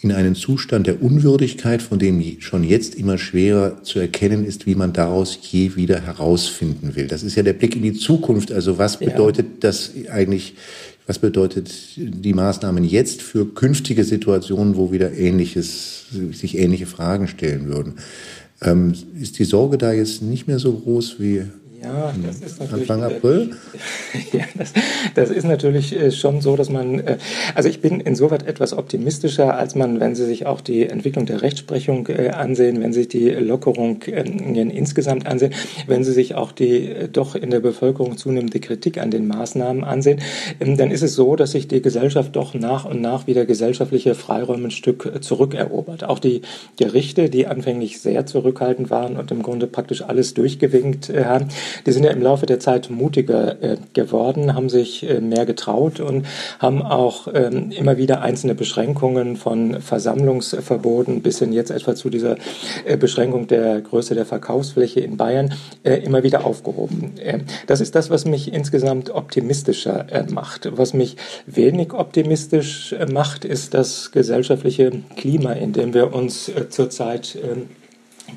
in 0.00 0.10
einen 0.10 0.34
Zustand 0.34 0.88
der 0.88 1.00
Unwürdigkeit, 1.00 1.82
von 1.82 2.00
dem 2.00 2.40
schon 2.40 2.64
jetzt 2.64 2.96
immer 2.96 3.16
schwerer 3.16 3.82
zu 3.84 4.00
erkennen 4.00 4.44
ist, 4.44 4.66
wie 4.66 4.74
man 4.74 4.92
daraus 4.92 5.38
je 5.40 5.76
wieder 5.76 6.00
herausfinden 6.00 6.96
will. 6.96 7.06
Das 7.06 7.22
ist 7.22 7.36
ja 7.36 7.44
der 7.44 7.52
Blick 7.52 7.76
in 7.76 7.82
die 7.82 7.94
Zukunft. 7.94 8.50
Also 8.50 8.78
was 8.78 8.98
bedeutet 8.98 9.46
ja. 9.46 9.56
das 9.60 9.92
eigentlich, 10.10 10.54
was 11.06 11.20
bedeutet 11.20 11.70
die 11.96 12.32
Maßnahmen 12.32 12.82
jetzt 12.82 13.22
für 13.22 13.46
künftige 13.46 14.02
Situationen, 14.02 14.76
wo 14.76 14.90
wieder 14.90 15.12
ähnliches, 15.12 16.06
sich 16.32 16.58
ähnliche 16.58 16.86
Fragen 16.86 17.28
stellen 17.28 17.68
würden? 17.68 17.94
Ähm, 18.60 18.94
ist 19.20 19.38
die 19.38 19.44
Sorge 19.44 19.78
da 19.78 19.92
jetzt 19.92 20.22
nicht 20.22 20.46
mehr 20.48 20.58
so 20.58 20.72
groß 20.72 21.20
wie 21.20 21.44
ja, 21.80 22.12
das 22.24 22.40
ist 22.40 22.60
natürlich. 22.60 22.90
Anfang 22.90 23.04
April? 23.04 23.50
ja, 24.32 24.44
das, 24.56 24.72
das, 25.14 25.30
ist 25.30 25.44
natürlich 25.44 25.94
äh, 25.94 26.10
schon 26.10 26.40
so, 26.40 26.56
dass 26.56 26.70
man. 26.70 26.98
Äh, 26.98 27.18
also, 27.54 27.68
ich 27.68 27.80
bin 27.80 28.00
insoweit 28.00 28.46
etwas 28.46 28.72
optimistischer, 28.72 29.56
als 29.56 29.74
man, 29.74 30.00
wenn 30.00 30.14
Sie 30.14 30.24
sich 30.24 30.46
auch 30.46 30.60
die 30.60 30.86
Entwicklung 30.86 31.26
der 31.26 31.42
Rechtsprechung 31.42 32.08
äh, 32.08 32.30
ansehen, 32.30 32.80
wenn 32.80 32.92
Sie 32.92 33.00
sich 33.00 33.08
die 33.08 33.30
Lockerung 33.30 34.02
insgesamt 34.02 35.26
ansehen, 35.26 35.52
wenn 35.86 36.02
Sie 36.02 36.12
sich 36.12 36.34
auch 36.34 36.50
die 36.50 37.08
doch 37.12 37.36
in 37.36 37.50
der 37.50 37.60
Bevölkerung 37.60 38.16
zunehmende 38.16 38.58
Kritik 38.58 38.98
an 38.98 39.10
den 39.10 39.28
Maßnahmen 39.28 39.84
ansehen, 39.84 40.20
ähm, 40.60 40.76
dann 40.76 40.90
ist 40.90 41.02
es 41.02 41.14
so, 41.14 41.36
dass 41.36 41.52
sich 41.52 41.68
die 41.68 41.80
Gesellschaft 41.80 42.34
doch 42.34 42.54
nach 42.54 42.86
und 42.86 43.00
nach 43.00 43.26
wieder 43.28 43.46
gesellschaftliche 43.46 44.16
Freiräume 44.16 44.68
ein 44.68 44.70
Stück 44.72 45.22
zurückerobert. 45.22 46.02
Auch 46.02 46.18
die 46.18 46.42
Gerichte, 46.76 47.30
die 47.30 47.46
anfänglich 47.46 48.00
sehr 48.00 48.26
zurückhaltend 48.26 48.90
waren 48.90 49.16
und 49.16 49.30
im 49.30 49.42
Grunde 49.42 49.68
praktisch 49.68 50.02
alles 50.02 50.34
durchgewinkt 50.34 51.10
haben, 51.10 51.48
die 51.86 51.92
sind 51.92 52.04
ja 52.04 52.10
im 52.10 52.22
Laufe 52.22 52.46
der 52.46 52.60
Zeit 52.60 52.90
mutiger 52.90 53.62
äh, 53.62 53.76
geworden, 53.92 54.54
haben 54.54 54.68
sich 54.68 55.08
äh, 55.08 55.20
mehr 55.20 55.46
getraut 55.46 56.00
und 56.00 56.26
haben 56.58 56.82
auch 56.82 57.28
ähm, 57.32 57.70
immer 57.70 57.96
wieder 57.96 58.22
einzelne 58.22 58.54
Beschränkungen 58.54 59.36
von 59.36 59.80
Versammlungsverboten 59.80 61.22
bis 61.22 61.38
hin 61.38 61.52
jetzt 61.52 61.70
etwa 61.70 61.94
zu 61.94 62.10
dieser 62.10 62.36
äh, 62.84 62.96
Beschränkung 62.96 63.46
der 63.46 63.80
Größe 63.80 64.14
der 64.14 64.26
Verkaufsfläche 64.26 65.00
in 65.00 65.16
Bayern 65.16 65.54
äh, 65.82 65.94
immer 65.96 66.22
wieder 66.22 66.44
aufgehoben. 66.44 67.18
Äh, 67.18 67.40
das 67.66 67.80
ist 67.80 67.94
das, 67.94 68.10
was 68.10 68.24
mich 68.24 68.52
insgesamt 68.52 69.10
optimistischer 69.10 70.06
äh, 70.10 70.24
macht. 70.30 70.68
Was 70.76 70.94
mich 70.94 71.16
wenig 71.46 71.92
optimistisch 71.92 72.94
macht, 73.12 73.44
ist 73.44 73.74
das 73.74 74.10
gesellschaftliche 74.10 74.92
Klima, 75.16 75.52
in 75.52 75.72
dem 75.72 75.94
wir 75.94 76.14
uns 76.14 76.50
zurzeit 76.70 77.36
ähm, 77.42 77.68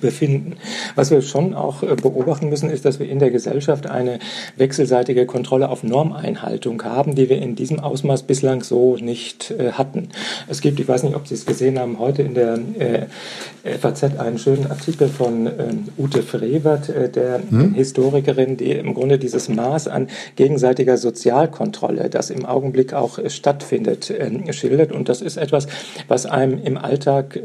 befinden. 0.01 0.55
Was 0.96 1.12
wir 1.12 1.22
schon 1.22 1.53
auch 1.53 1.84
äh, 1.84 1.96
beobachten 1.96 2.50
müssen, 2.50 2.70
ist, 2.70 2.86
dass 2.86 3.00
wir 3.00 3.08
in 3.08 3.20
der 3.20 3.31
Gesellschaft 3.31 3.88
eine 3.88 4.20
wechselseitige 4.58 5.25
Kontrolle 5.25 5.70
auf 5.70 5.84
Normeinhaltung 5.84 6.84
haben, 6.84 7.15
die 7.15 7.29
wir 7.29 7.38
in 7.38 7.55
diesem 7.55 7.79
Ausmaß 7.79 8.24
bislang 8.24 8.63
so 8.63 8.98
nicht 8.98 9.51
äh, 9.51 9.74
hatten. 9.74 10.10
Es 10.50 10.62
gibt, 10.62 10.79
ich 10.79 10.88
weiß 10.88 11.03
nicht, 11.03 11.15
ob 11.15 11.27
Sie 11.27 11.36
es 11.36 11.46
gesehen 11.46 11.79
haben, 11.79 12.00
heute 12.00 12.24
in 12.24 12.34
der 12.34 12.60
äh, 12.79 13.77
FAZ 13.77 14.03
einen 14.17 14.39
schönen 14.39 14.70
Artikel 14.70 15.08
von 15.08 15.46
ähm, 15.46 15.88
Ute 15.98 16.24
Frevert, 16.24 16.91
der 17.15 17.41
hm? 17.48 17.74
Historikerin, 17.75 18.58
die 18.58 18.72
im 18.72 18.93
Grunde 18.93 19.20
dieses 19.20 19.50
Maß 19.50 19.88
an 19.88 20.08
gegenseitiger 20.36 20.98
Sozialkontrolle, 20.98 22.10
das 22.10 22.31
im 22.31 22.46
Augenblick 22.46 22.93
auch 22.93 23.20
stattfindet, 23.27 24.12
ähm, 24.17 24.51
schildert. 24.51 24.91
Und 24.91 25.10
das 25.10 25.22
ist 25.22 25.38
etwas, 25.38 25.67
was 26.08 26.25
einem 26.25 26.62
im 26.63 26.77
Alltag, 26.77 27.39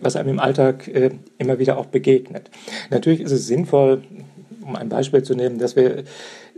was 0.00 0.16
einem 0.16 0.28
im 0.30 0.38
Alltag 0.40 0.90
immer 1.38 1.52
immer 1.52 1.58
wieder 1.62 1.78
auch 1.78 1.86
begegnet. 1.86 2.50
Natürlich 2.90 3.20
ist 3.20 3.32
es 3.32 3.46
sinnvoll, 3.46 4.02
um 4.64 4.76
ein 4.76 4.88
Beispiel 4.88 5.22
zu 5.22 5.34
nehmen, 5.34 5.58
dass 5.58 5.76
wir 5.76 6.04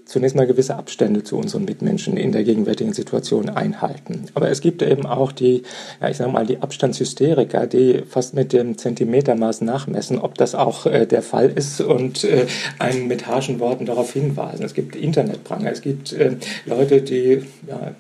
zunächst 0.05 0.37
mal 0.37 0.47
gewisse 0.47 0.77
Abstände 0.77 1.25
zu 1.25 1.37
unseren 1.37 1.65
Mitmenschen 1.65 2.17
in 2.17 2.33
der 2.33 2.45
gegenwärtigen 2.45 2.93
Situation 2.93 3.49
einhalten. 3.49 4.27
Aber 4.35 4.51
es 4.51 4.61
gibt 4.61 4.83
eben 4.83 5.07
auch 5.07 5.33
die, 5.33 5.63
ja, 6.01 6.09
ich 6.09 6.17
sage 6.17 6.31
mal, 6.31 6.47
die 6.47 6.59
Abstandshysteriker, 6.59 7.67
die 7.67 8.03
fast 8.09 8.35
mit 8.35 8.53
dem 8.53 8.77
Zentimetermaß 8.77 9.63
nachmessen, 9.63 10.19
ob 10.19 10.37
das 10.37 10.55
auch 10.55 10.87
äh, 10.87 11.07
der 11.07 11.23
Fall 11.23 11.51
ist 11.51 11.81
und 11.81 12.25
äh, 12.25 12.47
einen 12.79 13.09
mit 13.09 13.27
harschen 13.27 13.61
Worten 13.61 13.87
darauf 13.87 14.13
hinweisen. 14.13 14.65
Es 14.65 14.75
gibt 14.75 14.97
Internetpranger, 14.97 15.71
es 15.71 15.81
gibt 15.81 16.13
äh, 16.13 16.37
Leute, 16.67 17.03
die 17.03 17.43
ja, 17.67 17.93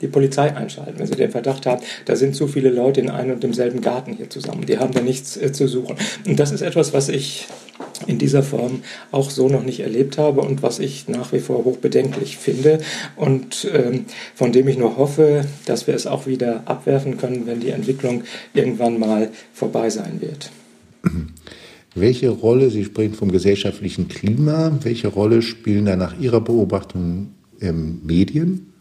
die 0.00 0.08
Polizei 0.08 0.54
einschalten, 0.54 0.98
wenn 0.98 1.06
sie 1.06 1.14
den 1.14 1.30
Verdacht 1.30 1.66
haben, 1.66 1.82
da 2.06 2.16
sind 2.16 2.34
zu 2.34 2.48
viele 2.48 2.70
Leute 2.70 3.00
in 3.00 3.10
einem 3.10 3.32
und 3.32 3.42
demselben 3.42 3.80
Garten 3.80 4.14
hier 4.14 4.28
zusammen. 4.28 4.66
Die 4.66 4.78
haben 4.78 4.92
da 4.92 5.00
nichts 5.00 5.36
äh, 5.36 5.52
zu 5.52 5.68
suchen. 5.68 5.96
Und 6.26 6.38
das 6.40 6.52
ist 6.52 6.62
etwas, 6.62 6.92
was 6.92 7.08
ich 7.08 7.46
in 8.06 8.18
dieser 8.18 8.42
Form 8.42 8.82
auch 9.10 9.30
so 9.30 9.48
noch 9.48 9.64
nicht 9.64 9.80
erlebt 9.80 10.18
habe 10.18 10.40
und 10.40 10.62
was 10.62 10.78
ich 10.78 11.08
nach 11.08 11.32
wie 11.32 11.40
vor 11.40 11.64
hochbedenklich 11.64 12.36
finde 12.36 12.80
und 13.16 13.68
ähm, 13.72 14.06
von 14.34 14.52
dem 14.52 14.68
ich 14.68 14.78
nur 14.78 14.96
hoffe, 14.96 15.44
dass 15.66 15.86
wir 15.86 15.94
es 15.94 16.06
auch 16.06 16.26
wieder 16.26 16.62
abwerfen 16.66 17.16
können, 17.16 17.46
wenn 17.46 17.60
die 17.60 17.70
Entwicklung 17.70 18.22
irgendwann 18.54 18.98
mal 18.98 19.30
vorbei 19.52 19.90
sein 19.90 20.20
wird. 20.20 20.50
Welche 21.94 22.30
Rolle, 22.30 22.70
Sie 22.70 22.84
sprechen 22.84 23.14
vom 23.14 23.30
gesellschaftlichen 23.30 24.08
Klima, 24.08 24.78
welche 24.82 25.08
Rolle 25.08 25.42
spielen 25.42 25.84
da 25.84 25.96
nach 25.96 26.18
Ihrer 26.18 26.40
Beobachtung 26.40 27.32
ähm, 27.60 28.00
Medien? 28.04 28.71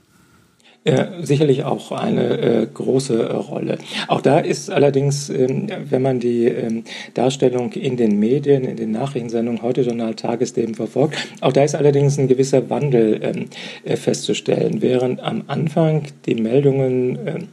Äh, 0.83 1.05
sicherlich 1.21 1.63
auch 1.63 1.91
eine 1.91 2.39
äh, 2.39 2.67
große 2.73 3.21
äh, 3.21 3.33
Rolle. 3.33 3.77
Auch 4.07 4.21
da 4.21 4.39
ist 4.39 4.71
allerdings, 4.71 5.29
ähm, 5.29 5.67
wenn 5.89 6.01
man 6.01 6.19
die 6.19 6.45
ähm, 6.45 6.85
Darstellung 7.13 7.71
in 7.73 7.97
den 7.97 8.19
Medien, 8.19 8.63
in 8.63 8.77
den 8.77 8.91
Nachrichtensendungen, 8.91 9.61
heute 9.61 9.81
Journal, 9.81 10.15
Tagesthemen 10.15 10.73
verfolgt, 10.73 11.17
auch 11.41 11.53
da 11.53 11.63
ist 11.63 11.75
allerdings 11.75 12.17
ein 12.17 12.27
gewisser 12.27 12.69
Wandel 12.71 13.19
ähm, 13.21 13.45
äh, 13.83 13.95
festzustellen. 13.95 14.81
Während 14.81 15.19
am 15.19 15.43
Anfang 15.45 16.03
die 16.25 16.35
Meldungen 16.35 17.19
ähm, 17.27 17.47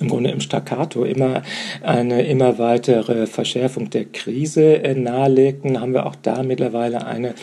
im 0.00 0.08
Grunde 0.08 0.30
im 0.30 0.40
Staccato 0.40 1.04
immer 1.04 1.42
eine 1.82 2.26
immer 2.26 2.58
weitere 2.58 3.26
Verschärfung 3.26 3.90
der 3.90 4.04
Krise 4.04 4.82
äh, 4.82 4.94
nahelegten, 4.94 5.80
haben 5.80 5.92
wir 5.92 6.06
auch 6.06 6.16
da 6.22 6.42
mittlerweile 6.42 7.06
eine 7.06 7.34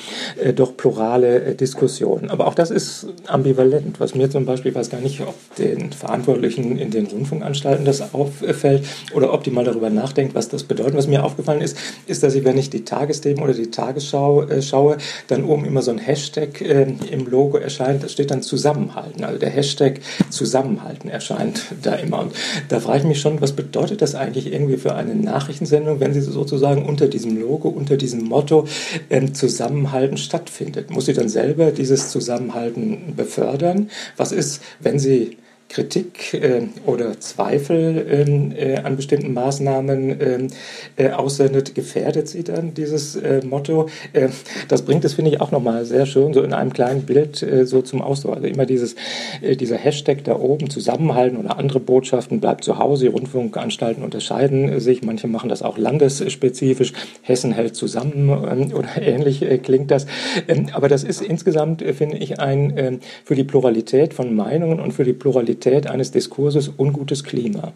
äh, 0.41 0.53
doch 0.53 0.77
plurale 0.77 1.43
äh, 1.43 1.55
Diskussion. 1.55 2.29
Aber 2.29 2.47
auch 2.47 2.55
das 2.55 2.71
ist 2.71 3.07
ambivalent, 3.27 3.99
was 3.99 4.15
mir 4.15 4.29
zum 4.29 4.45
Beispiel, 4.45 4.71
ich 4.71 4.77
weiß 4.77 4.89
gar 4.89 5.01
nicht, 5.01 5.21
ob 5.21 5.35
den 5.55 5.91
Verantwortlichen 5.91 6.77
in 6.77 6.91
den 6.91 7.07
Rundfunkanstalten 7.07 7.85
das 7.85 8.13
auffällt 8.13 8.85
oder 9.13 9.33
ob 9.33 9.43
die 9.43 9.51
mal 9.51 9.65
darüber 9.65 9.89
nachdenkt, 9.89 10.35
was 10.35 10.49
das 10.49 10.63
bedeutet. 10.63 10.95
Was 10.95 11.07
mir 11.07 11.23
aufgefallen 11.23 11.61
ist, 11.61 11.77
ist, 12.07 12.23
dass 12.23 12.35
ich, 12.35 12.43
wenn 12.43 12.57
ich 12.57 12.69
die 12.69 12.85
Tagesthemen 12.85 13.43
oder 13.43 13.53
die 13.53 13.71
Tagesschau 13.71 14.43
äh, 14.43 14.61
schaue, 14.61 14.97
dann 15.27 15.43
oben 15.43 15.65
immer 15.65 15.81
so 15.81 15.91
ein 15.91 15.97
Hashtag 15.97 16.61
äh, 16.61 16.87
im 17.11 17.27
Logo 17.27 17.57
erscheint, 17.57 18.03
das 18.03 18.11
steht 18.11 18.31
dann 18.31 18.41
Zusammenhalten. 18.41 19.23
Also 19.23 19.39
der 19.39 19.49
Hashtag 19.49 19.99
Zusammenhalten 20.29 21.09
erscheint 21.09 21.65
da 21.81 21.95
immer. 21.95 22.19
Und 22.19 22.33
da 22.69 22.79
frage 22.79 22.99
ich 22.99 23.05
mich 23.05 23.21
schon, 23.21 23.41
was 23.41 23.53
bedeutet 23.53 24.01
das 24.01 24.15
eigentlich 24.15 24.51
irgendwie 24.51 24.77
für 24.77 24.95
eine 24.95 25.15
Nachrichtensendung, 25.15 25.99
wenn 25.99 26.13
sie 26.13 26.21
sozusagen 26.21 26.85
unter 26.85 27.07
diesem 27.07 27.39
Logo, 27.39 27.69
unter 27.69 27.97
diesem 27.97 28.23
Motto 28.23 28.67
ähm, 29.09 29.33
Zusammenhalten 29.33 30.17
stattfindet? 30.17 30.91
Muss 30.91 31.05
sie 31.05 31.13
dann 31.13 31.29
selber 31.29 31.71
dieses 31.71 32.09
Zusammenhalten 32.09 33.15
befördern? 33.15 33.89
Was 34.17 34.31
ist, 34.31 34.61
wenn 34.79 34.99
sie 34.99 35.37
Kritik 35.75 36.33
äh, 36.33 36.61
oder 36.85 37.19
Zweifel 37.19 38.05
ähm, 38.09 38.53
äh, 38.57 38.77
an 38.77 38.95
bestimmten 38.95 39.33
Maßnahmen 39.33 40.21
ähm, 40.21 40.47
äh, 40.95 41.09
aussendet, 41.09 41.75
gefährdet 41.75 42.29
sie 42.29 42.45
dann 42.45 42.73
dieses 42.73 43.17
äh, 43.17 43.41
Motto. 43.45 43.89
Äh, 44.13 44.29
das 44.69 44.83
bringt 44.83 45.03
es, 45.03 45.15
finde 45.15 45.31
ich, 45.31 45.41
auch 45.41 45.51
nochmal 45.51 45.83
sehr 45.83 46.05
schön 46.05 46.33
so 46.33 46.43
in 46.43 46.53
einem 46.53 46.71
kleinen 46.71 47.01
Bild 47.01 47.43
äh, 47.43 47.65
so 47.65 47.81
zum 47.81 48.01
Ausdruck. 48.01 48.35
Also 48.35 48.47
immer 48.47 48.65
dieses, 48.65 48.95
dieser 49.41 49.75
Hashtag 49.75 50.23
da 50.23 50.39
oben, 50.39 50.69
zusammenhalten 50.69 51.37
oder 51.37 51.57
andere 51.57 51.81
Botschaften, 51.81 52.39
bleibt 52.39 52.63
zu 52.63 52.79
Hause, 52.79 53.09
Rundfunkanstalten 53.09 54.01
unterscheiden 54.01 54.79
sich, 54.79 55.03
manche 55.03 55.27
machen 55.27 55.49
das 55.49 55.61
auch 55.61 55.77
landesspezifisch, 55.77 56.93
Hessen 57.21 57.51
hält 57.51 57.75
zusammen 57.75 58.29
ähm, 58.29 58.73
oder 58.73 58.89
ähnlich 59.01 59.43
klingt 59.61 59.91
das. 59.91 60.05
Ähm, 60.47 60.67
aber 60.71 60.87
das 60.87 61.03
ist 61.03 61.21
insgesamt, 61.21 61.81
finde 61.81 62.15
ich, 62.17 62.39
ein 62.39 63.01
für 63.25 63.35
die 63.35 63.43
Pluralität 63.43 64.13
von 64.13 64.33
Meinungen 64.35 64.79
und 64.79 64.93
für 64.93 65.03
die 65.03 65.13
Pluralität 65.13 65.64
eines 65.87 66.11
Diskurses 66.11 66.71
ungutes 66.77 67.23
Klima. 67.23 67.73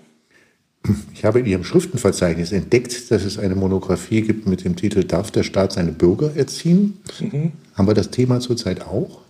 Ich 1.14 1.26
habe 1.26 1.40
in 1.40 1.46
Ihrem 1.46 1.64
Schriftenverzeichnis 1.64 2.52
entdeckt, 2.52 3.12
dass 3.12 3.26
es 3.26 3.38
eine 3.38 3.56
Monographie 3.56 4.22
gibt 4.22 4.48
mit 4.48 4.64
dem 4.64 4.76
Titel 4.76 5.04
Darf 5.04 5.32
der 5.32 5.44
Staat 5.44 5.74
seine 5.74 5.92
Bürger 5.92 6.36
erziehen? 6.36 7.00
Mhm. 7.20 7.52
Haben 7.76 7.88
wir 7.88 7.94
das 7.94 8.12
Thema 8.12 8.40
zurzeit 8.40 8.82
auch? 8.82 9.22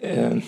Äh, 0.00 0.42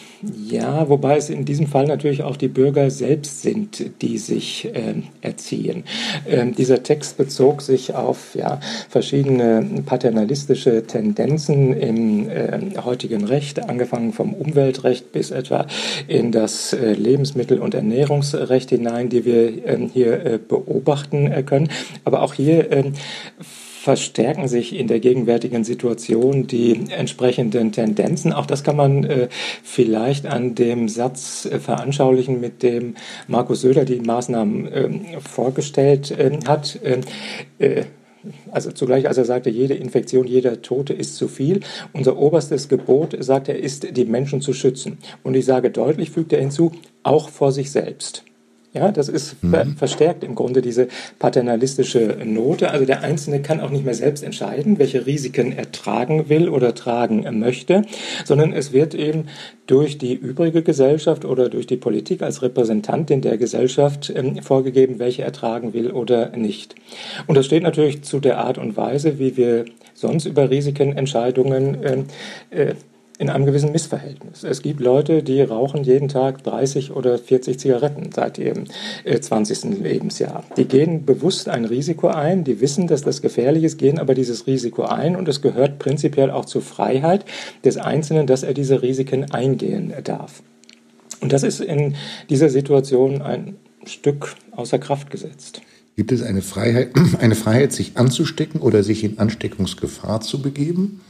ja, 0.48 0.88
wobei 0.88 1.16
es 1.16 1.28
in 1.28 1.44
diesem 1.44 1.66
Fall 1.66 1.86
natürlich 1.86 2.22
auch 2.22 2.36
die 2.36 2.46
Bürger 2.46 2.88
selbst 2.88 3.42
sind, 3.42 4.00
die 4.00 4.16
sich 4.16 4.66
äh, 4.66 4.94
erziehen. 5.22 5.82
Ähm, 6.28 6.54
dieser 6.54 6.84
Text 6.84 7.16
bezog 7.16 7.60
sich 7.60 7.94
auf 7.94 8.36
ja, 8.36 8.60
verschiedene 8.88 9.82
paternalistische 9.84 10.84
Tendenzen 10.86 11.72
im 11.72 12.30
äh, 12.30 12.60
heutigen 12.84 13.24
Recht, 13.24 13.68
angefangen 13.68 14.12
vom 14.12 14.34
Umweltrecht 14.34 15.10
bis 15.10 15.32
etwa 15.32 15.66
in 16.06 16.30
das 16.30 16.72
äh, 16.72 16.92
Lebensmittel- 16.92 17.58
und 17.58 17.74
Ernährungsrecht 17.74 18.70
hinein, 18.70 19.08
die 19.08 19.24
wir 19.24 19.66
ähm, 19.66 19.90
hier 19.92 20.24
äh, 20.24 20.38
beobachten 20.38 21.26
äh, 21.26 21.42
können. 21.42 21.70
Aber 22.04 22.22
auch 22.22 22.34
hier 22.34 22.70
ähm, 22.70 22.92
verstärken 23.80 24.46
sich 24.46 24.76
in 24.76 24.88
der 24.88 25.00
gegenwärtigen 25.00 25.64
Situation 25.64 26.46
die 26.46 26.78
entsprechenden 26.90 27.72
Tendenzen. 27.72 28.34
Auch 28.34 28.44
das 28.44 28.62
kann 28.62 28.76
man 28.76 29.04
äh, 29.04 29.28
vielleicht 29.62 30.26
an 30.26 30.54
dem 30.54 30.90
Satz 30.90 31.46
äh, 31.46 31.58
veranschaulichen, 31.58 32.42
mit 32.42 32.62
dem 32.62 32.94
Markus 33.26 33.62
Söder 33.62 33.86
die 33.86 34.00
Maßnahmen 34.00 34.70
äh, 34.70 34.90
vorgestellt 35.26 36.14
ähm, 36.18 36.40
hat. 36.46 36.78
Ähm, 36.84 37.00
äh, 37.58 37.84
also 38.50 38.70
zugleich, 38.70 39.08
als 39.08 39.16
er 39.16 39.24
sagte, 39.24 39.48
jede 39.48 39.72
Infektion, 39.72 40.26
jeder 40.26 40.60
Tote 40.60 40.92
ist 40.92 41.16
zu 41.16 41.26
viel. 41.26 41.60
Unser 41.94 42.18
oberstes 42.18 42.68
Gebot, 42.68 43.16
sagt 43.20 43.48
er, 43.48 43.58
ist, 43.58 43.96
die 43.96 44.04
Menschen 44.04 44.42
zu 44.42 44.52
schützen. 44.52 44.98
Und 45.22 45.34
ich 45.36 45.46
sage 45.46 45.70
deutlich, 45.70 46.10
fügt 46.10 46.34
er 46.34 46.40
hinzu, 46.40 46.72
auch 47.02 47.30
vor 47.30 47.50
sich 47.50 47.70
selbst. 47.70 48.24
Ja, 48.72 48.92
das 48.92 49.08
ist 49.08 49.42
mhm. 49.42 49.76
verstärkt 49.76 50.22
im 50.22 50.36
Grunde 50.36 50.62
diese 50.62 50.86
paternalistische 51.18 52.18
Note. 52.24 52.70
Also 52.70 52.84
der 52.86 53.02
Einzelne 53.02 53.42
kann 53.42 53.60
auch 53.60 53.70
nicht 53.70 53.84
mehr 53.84 53.94
selbst 53.94 54.22
entscheiden, 54.22 54.78
welche 54.78 55.06
Risiken 55.06 55.50
er 55.50 55.72
tragen 55.72 56.28
will 56.28 56.48
oder 56.48 56.72
tragen 56.72 57.26
möchte, 57.40 57.82
sondern 58.24 58.52
es 58.52 58.72
wird 58.72 58.94
eben 58.94 59.24
durch 59.66 59.98
die 59.98 60.14
übrige 60.14 60.62
Gesellschaft 60.62 61.24
oder 61.24 61.48
durch 61.48 61.66
die 61.66 61.76
Politik 61.76 62.22
als 62.22 62.42
Repräsentantin 62.42 63.22
der 63.22 63.38
Gesellschaft 63.38 64.10
äh, 64.10 64.40
vorgegeben, 64.40 65.00
welche 65.00 65.22
er 65.22 65.32
tragen 65.32 65.72
will 65.72 65.90
oder 65.90 66.36
nicht. 66.36 66.76
Und 67.26 67.36
das 67.36 67.46
steht 67.46 67.64
natürlich 67.64 68.02
zu 68.02 68.20
der 68.20 68.38
Art 68.38 68.56
und 68.56 68.76
Weise, 68.76 69.18
wie 69.18 69.36
wir 69.36 69.64
sonst 69.94 70.26
über 70.26 70.48
Risikenentscheidungen 70.48 71.82
äh, 71.82 72.04
äh, 72.50 72.74
in 73.20 73.28
einem 73.28 73.44
gewissen 73.44 73.70
Missverhältnis. 73.70 74.44
Es 74.44 74.62
gibt 74.62 74.80
Leute, 74.80 75.22
die 75.22 75.42
rauchen 75.42 75.84
jeden 75.84 76.08
Tag 76.08 76.42
30 76.42 76.92
oder 76.92 77.18
40 77.18 77.60
Zigaretten 77.60 78.12
seit 78.12 78.38
ihrem 78.38 78.64
20. 79.04 79.64
Äh, 79.64 79.68
Lebensjahr. 79.74 80.42
Die 80.56 80.64
gehen 80.64 81.04
bewusst 81.04 81.50
ein 81.50 81.66
Risiko 81.66 82.08
ein, 82.08 82.44
die 82.44 82.62
wissen, 82.62 82.86
dass 82.86 83.02
das 83.02 83.20
gefährlich 83.20 83.64
ist, 83.64 83.76
gehen 83.76 83.98
aber 83.98 84.14
dieses 84.14 84.46
Risiko 84.46 84.84
ein 84.84 85.16
und 85.16 85.28
es 85.28 85.42
gehört 85.42 85.78
prinzipiell 85.78 86.30
auch 86.30 86.46
zur 86.46 86.62
Freiheit 86.62 87.26
des 87.62 87.76
Einzelnen, 87.76 88.26
dass 88.26 88.42
er 88.42 88.54
diese 88.54 88.80
Risiken 88.80 89.30
eingehen 89.30 89.92
darf. 90.02 90.42
Und 91.20 91.34
das 91.34 91.42
ist 91.42 91.60
in 91.60 91.96
dieser 92.30 92.48
Situation 92.48 93.20
ein 93.20 93.56
Stück 93.84 94.34
außer 94.52 94.78
Kraft 94.78 95.10
gesetzt. 95.10 95.60
Gibt 95.94 96.10
es 96.10 96.22
eine 96.22 96.40
Freiheit, 96.40 96.92
eine 97.20 97.34
Freiheit, 97.34 97.74
sich 97.74 97.98
anzustecken 97.98 98.62
oder 98.62 98.82
sich 98.82 99.04
in 99.04 99.18
Ansteckungsgefahr 99.18 100.22
zu 100.22 100.40
begeben? 100.40 101.02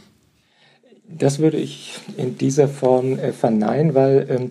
Das 1.18 1.38
würde 1.38 1.56
ich 1.56 1.94
in 2.16 2.38
dieser 2.38 2.68
Form 2.68 3.18
äh, 3.18 3.32
verneinen, 3.32 3.94
weil 3.94 4.26
ähm, 4.28 4.50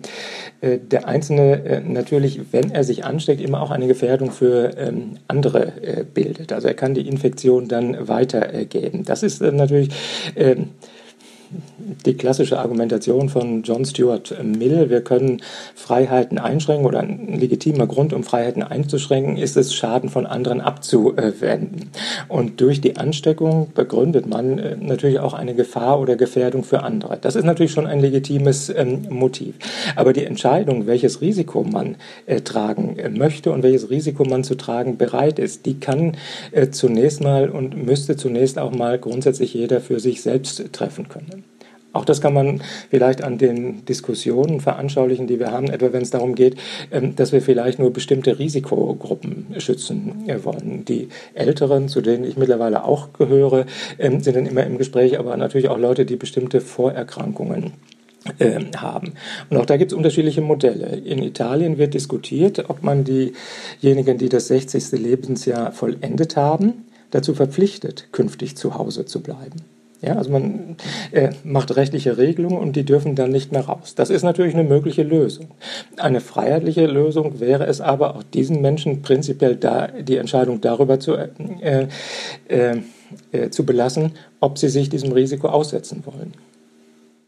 äh, 0.60 0.78
der 0.78 1.08
Einzelne 1.08 1.64
äh, 1.64 1.80
natürlich, 1.80 2.40
wenn 2.52 2.70
er 2.70 2.84
sich 2.84 3.04
ansteckt, 3.04 3.40
immer 3.40 3.62
auch 3.62 3.70
eine 3.70 3.86
Gefährdung 3.86 4.30
für 4.30 4.76
ähm, 4.76 5.18
andere 5.26 5.72
äh, 5.82 6.04
bildet. 6.04 6.52
Also 6.52 6.68
er 6.68 6.74
kann 6.74 6.94
die 6.94 7.08
Infektion 7.08 7.68
dann 7.68 8.08
weitergeben. 8.08 9.04
Das 9.04 9.22
ist 9.22 9.40
äh, 9.40 9.52
natürlich 9.52 9.90
ähm, 10.36 10.70
die 12.06 12.14
klassische 12.14 12.58
Argumentation 12.58 13.28
von 13.28 13.62
John 13.62 13.84
Stuart 13.84 14.34
Mill, 14.42 14.90
wir 14.90 15.02
können 15.02 15.42
Freiheiten 15.74 16.38
einschränken 16.38 16.86
oder 16.86 17.00
ein 17.00 17.38
legitimer 17.38 17.86
Grund, 17.86 18.12
um 18.12 18.22
Freiheiten 18.22 18.62
einzuschränken, 18.62 19.36
ist 19.36 19.56
es, 19.56 19.74
Schaden 19.74 20.08
von 20.08 20.26
anderen 20.26 20.60
abzuwenden. 20.60 21.90
Und 22.28 22.60
durch 22.60 22.80
die 22.80 22.96
Ansteckung 22.96 23.72
begründet 23.74 24.26
man 24.26 24.58
äh, 24.58 24.76
natürlich 24.76 25.18
auch 25.20 25.34
eine 25.34 25.54
Gefahr 25.54 26.00
oder 26.00 26.16
Gefährdung 26.16 26.64
für 26.64 26.82
andere. 26.82 27.18
Das 27.20 27.36
ist 27.36 27.44
natürlich 27.44 27.72
schon 27.72 27.86
ein 27.86 28.00
legitimes 28.00 28.70
ähm, 28.70 29.06
Motiv. 29.10 29.56
Aber 29.96 30.12
die 30.12 30.24
Entscheidung, 30.24 30.86
welches 30.86 31.20
Risiko 31.20 31.64
man 31.64 31.96
äh, 32.26 32.40
tragen 32.40 32.98
äh, 32.98 33.08
möchte 33.08 33.52
und 33.52 33.62
welches 33.62 33.90
Risiko 33.90 34.24
man 34.24 34.44
zu 34.44 34.54
tragen 34.54 34.96
bereit 34.96 35.38
ist, 35.38 35.66
die 35.66 35.78
kann 35.78 36.16
zunächst 36.70 37.20
mal 37.20 37.48
und 37.48 37.76
müsste 37.84 38.16
zunächst 38.16 38.58
auch 38.58 38.72
mal 38.72 38.98
grundsätzlich 38.98 39.54
jeder 39.54 39.80
für 39.80 40.00
sich 40.00 40.22
selbst 40.22 40.72
treffen 40.72 41.08
können. 41.08 41.39
Auch 41.92 42.04
das 42.04 42.20
kann 42.20 42.34
man 42.34 42.62
vielleicht 42.88 43.22
an 43.22 43.38
den 43.38 43.84
Diskussionen 43.84 44.60
veranschaulichen, 44.60 45.26
die 45.26 45.40
wir 45.40 45.50
haben, 45.50 45.70
etwa 45.70 45.92
wenn 45.92 46.02
es 46.02 46.10
darum 46.10 46.34
geht, 46.34 46.56
ähm, 46.92 47.16
dass 47.16 47.32
wir 47.32 47.42
vielleicht 47.42 47.78
nur 47.78 47.92
bestimmte 47.92 48.38
Risikogruppen 48.38 49.46
schützen 49.58 50.28
äh, 50.28 50.44
wollen. 50.44 50.84
Die 50.84 51.08
Älteren, 51.34 51.88
zu 51.88 52.00
denen 52.00 52.24
ich 52.24 52.36
mittlerweile 52.36 52.84
auch 52.84 53.12
gehöre, 53.12 53.66
ähm, 53.98 54.20
sind 54.20 54.36
dann 54.36 54.46
immer 54.46 54.64
im 54.64 54.78
Gespräch, 54.78 55.18
aber 55.18 55.36
natürlich 55.36 55.68
auch 55.68 55.78
Leute, 55.78 56.04
die 56.04 56.16
bestimmte 56.16 56.60
Vorerkrankungen 56.60 57.72
ähm, 58.38 58.70
haben. 58.76 59.14
Und 59.48 59.56
auch 59.56 59.66
da 59.66 59.76
gibt 59.76 59.92
es 59.92 59.96
unterschiedliche 59.96 60.42
Modelle. 60.42 60.96
In 60.96 61.22
Italien 61.22 61.78
wird 61.78 61.94
diskutiert, 61.94 62.70
ob 62.70 62.82
man 62.82 63.04
diejenigen, 63.04 64.18
die 64.18 64.28
das 64.28 64.48
60. 64.48 64.92
Lebensjahr 64.92 65.72
vollendet 65.72 66.36
haben, 66.36 66.84
dazu 67.10 67.34
verpflichtet, 67.34 68.12
künftig 68.12 68.56
zu 68.56 68.74
Hause 68.74 69.06
zu 69.06 69.20
bleiben. 69.20 69.62
Ja, 70.02 70.16
also 70.16 70.30
man 70.30 70.76
äh, 71.12 71.30
macht 71.44 71.76
rechtliche 71.76 72.16
Regelungen 72.16 72.56
und 72.56 72.74
die 72.74 72.84
dürfen 72.84 73.16
dann 73.16 73.30
nicht 73.30 73.52
mehr 73.52 73.66
raus. 73.66 73.94
Das 73.94 74.08
ist 74.08 74.22
natürlich 74.22 74.54
eine 74.54 74.64
mögliche 74.64 75.02
Lösung. 75.02 75.48
Eine 75.98 76.22
freiheitliche 76.22 76.86
Lösung 76.86 77.38
wäre 77.38 77.66
es 77.66 77.82
aber 77.82 78.16
auch 78.16 78.22
diesen 78.22 78.62
Menschen 78.62 79.02
prinzipiell 79.02 79.56
da, 79.56 79.88
die 79.88 80.16
Entscheidung 80.16 80.62
darüber 80.62 81.00
zu, 81.00 81.16
äh, 81.16 81.28
äh, 82.48 82.76
äh, 83.32 83.50
zu 83.50 83.66
belassen, 83.66 84.12
ob 84.40 84.56
sie 84.56 84.70
sich 84.70 84.88
diesem 84.88 85.12
Risiko 85.12 85.48
aussetzen 85.48 86.02
wollen. 86.06 86.32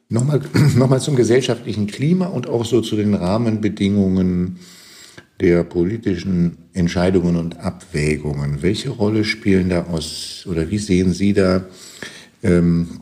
Nochmal, 0.09 0.41
nochmal 0.77 1.01
zum 1.01 1.15
gesellschaftlichen 1.15 1.87
Klima 1.87 2.27
und 2.29 2.49
auch 2.49 2.65
so 2.65 2.81
zu 2.81 2.97
den 2.97 3.13
Rahmenbedingungen 3.13 4.61
der 5.41 5.65
politischen 5.65 6.57
Entscheidungen 6.73 7.37
und 7.37 7.59
Abwägungen. 7.59 8.63
Welche 8.63 8.91
Rolle 8.91 9.25
spielen 9.25 9.69
da 9.69 9.87
aus 9.87 10.47
oder 10.49 10.71
wie 10.71 10.79
sehen 10.79 11.13
Sie 11.13 11.35
da 11.35 11.65
ähm, 12.43 13.01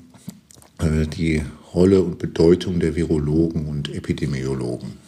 äh, 0.78 1.06
die 1.06 1.42
Rolle 1.74 2.02
und 2.02 2.18
Bedeutung 2.18 2.80
der 2.80 2.96
Virologen 2.96 3.66
und 3.66 3.94
Epidemiologen. 3.94 4.98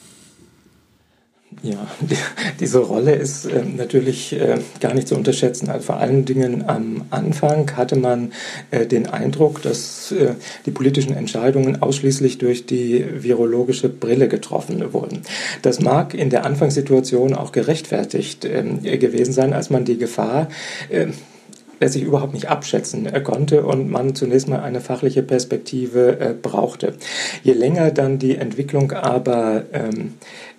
Ja, 1.63 1.87
die, 2.01 2.17
diese 2.61 2.79
Rolle 2.79 3.15
ist 3.15 3.45
äh, 3.45 3.63
natürlich 3.65 4.33
äh, 4.33 4.59
gar 4.81 4.95
nicht 4.95 5.07
zu 5.07 5.15
unterschätzen. 5.15 5.69
Also 5.69 5.87
vor 5.87 5.97
allen 5.99 6.25
Dingen 6.25 6.65
am 6.67 7.05
Anfang 7.11 7.71
hatte 7.77 7.97
man 7.97 8.33
äh, 8.71 8.87
den 8.87 9.07
Eindruck, 9.07 9.61
dass 9.63 10.13
äh, 10.13 10.35
die 10.67 10.71
politischen 10.71 11.15
Entscheidungen 11.15 11.83
ausschließlich 11.83 12.39
durch 12.39 12.67
die 12.67 13.05
virologische 13.23 13.89
Brille 13.89 14.29
getroffen 14.29 14.93
wurden. 14.93 15.23
Das 15.61 15.81
mag 15.81 16.15
in 16.15 16.31
der 16.31 16.47
Anfangssituation 16.47 17.35
auch 17.35 17.53
gerechtfertigt 17.53 18.45
ähm, 18.45 18.83
gewesen 18.83 19.33
sein, 19.33 19.53
als 19.53 19.69
man 19.69 19.85
die 19.85 19.99
Gefahr 19.99 20.49
ähm, 21.83 21.87
letztlich 21.87 22.05
überhaupt 22.05 22.35
nicht 22.35 22.49
abschätzen 22.49 23.07
äh, 23.07 23.21
konnte 23.21 23.65
und 23.65 23.91
man 23.91 24.15
zunächst 24.15 24.49
mal 24.49 24.61
eine 24.61 24.81
fachliche 24.81 25.23
Perspektive 25.23 26.19
äh, 26.21 26.35
brauchte. 26.41 26.95
Je 27.43 27.53
länger 27.53 27.91
dann 27.91 28.19
die 28.19 28.37
Entwicklung 28.37 28.93
aber 28.93 29.65
ähm, 29.73 30.15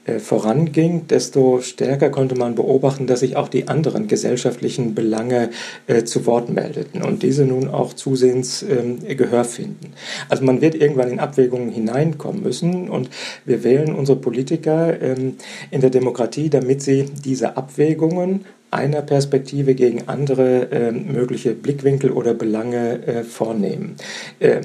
äh, 0.06 0.20
voranging, 0.20 1.08
desto 1.08 1.62
stärker 1.62 2.10
konnte 2.10 2.36
man 2.36 2.56
beobachten, 2.56 3.08
dass 3.08 3.22
sich 3.22 3.38
auch 3.38 3.48
die 3.48 3.70
anderen 3.70 4.08
gesellschaftlichen 4.08 4.96
Belange 4.96 5.50
äh, 5.88 6.04
zu 6.04 6.26
Wort 6.26 6.50
meldeten 6.50 7.02
und 7.02 7.24
diese 7.24 7.46
nun 7.46 7.70
auch 7.70 7.94
zusehends 7.94 8.64
ähm, 8.64 9.00
Gehör 9.16 9.46
finden. 9.46 9.94
Also 10.28 10.44
man 10.44 10.60
wird 10.60 10.76
irgendwann 10.76 11.10
in 11.10 11.20
Abwägungen 11.20 11.70
hineinkommen 11.70 12.44
müssen 12.44 12.90
und 12.90 13.10
wir 13.46 13.64
wählen 13.64 13.96
unsere 13.96 14.18
Politiker 14.18 15.02
ähm, 15.02 15.36
in 15.72 15.80
der 15.80 15.90
Demokratie, 15.90 16.50
damit 16.50 16.82
sie 16.82 17.06
diese 17.24 17.56
Abwägungen 17.56 18.46
einer 18.74 19.02
Perspektive 19.02 19.76
gegen 19.76 20.08
andere 20.08 20.72
äh, 20.72 20.92
mögliche 20.92 21.54
Blickwinkel 21.54 22.12
oder 22.12 22.34
Belange 22.34 23.06
äh, 23.06 23.24
vornehmen. 23.24 23.96
Äh, 24.40 24.62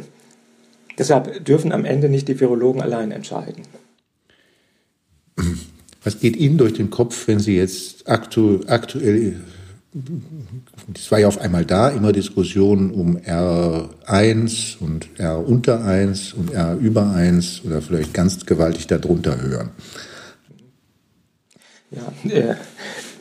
deshalb 0.98 1.44
dürfen 1.44 1.72
am 1.72 1.84
Ende 1.84 2.08
nicht 2.08 2.28
die 2.28 2.38
Virologen 2.40 2.82
allein 2.82 3.12
entscheiden. 3.12 3.62
Was 6.04 6.20
geht 6.20 6.36
Ihnen 6.36 6.58
durch 6.58 6.74
den 6.74 6.90
Kopf, 6.90 7.28
wenn 7.28 7.38
Sie 7.38 7.56
jetzt 7.56 8.08
aktu 8.08 8.60
aktuell, 8.66 9.40
es 10.94 11.10
war 11.10 11.18
ja 11.18 11.28
auf 11.28 11.38
einmal 11.38 11.64
da, 11.64 11.88
immer 11.88 12.12
Diskussionen 12.12 12.90
um 12.90 13.16
R1 13.16 14.78
und 14.78 15.08
R 15.18 15.46
unter 15.46 15.84
1 15.84 16.34
und 16.34 16.52
R 16.52 16.76
über 16.76 17.12
1 17.12 17.62
oder 17.64 17.82
vielleicht 17.82 18.14
ganz 18.14 18.46
gewaltig 18.46 18.86
darunter 18.86 19.40
hören? 19.40 19.70
Ja, 21.90 22.12
äh, 22.30 22.54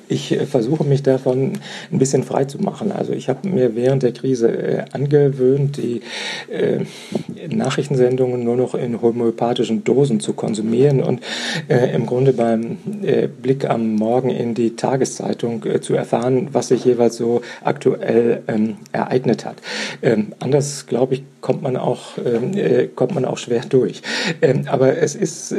ich 0.07 0.31
äh, 0.31 0.45
versuche 0.45 0.83
mich 0.83 1.03
davon 1.03 1.53
ein 1.91 1.99
bisschen 1.99 2.23
frei 2.23 2.45
zu 2.45 2.59
machen. 2.59 2.91
Also 2.91 3.13
ich 3.13 3.29
habe 3.29 3.47
mir 3.47 3.75
während 3.75 4.03
der 4.03 4.13
Krise 4.13 4.49
äh, 4.49 4.85
angewöhnt, 4.93 5.77
die 5.77 6.01
äh, 6.49 6.85
Nachrichtensendungen 7.49 8.43
nur 8.43 8.55
noch 8.55 8.75
in 8.75 9.01
homöopathischen 9.01 9.83
Dosen 9.83 10.19
zu 10.19 10.33
konsumieren 10.33 11.01
und 11.01 11.21
im 11.67 12.05
Grunde 12.05 12.33
beim 12.33 12.77
Blick 13.41 13.69
am 13.69 13.95
Morgen 13.95 14.29
in 14.29 14.53
die 14.53 14.75
Tageszeitung 14.75 15.63
zu 15.81 15.93
erfahren, 15.95 16.49
was 16.51 16.69
sich 16.69 16.85
jeweils 16.85 17.17
so 17.17 17.41
aktuell 17.63 18.43
ähm, 18.47 18.77
ereignet 18.91 19.45
hat. 19.45 19.57
Ähm, 20.01 20.33
anders, 20.39 20.85
glaube 20.87 21.15
ich, 21.15 21.23
kommt 21.41 21.61
man 21.61 21.77
auch, 21.77 22.17
ähm, 22.23 22.53
kommt 22.95 23.13
man 23.13 23.25
auch 23.25 23.37
schwer 23.37 23.61
durch. 23.67 24.01
Ähm, 24.41 24.63
aber 24.67 24.97
es 24.97 25.15
ist 25.15 25.55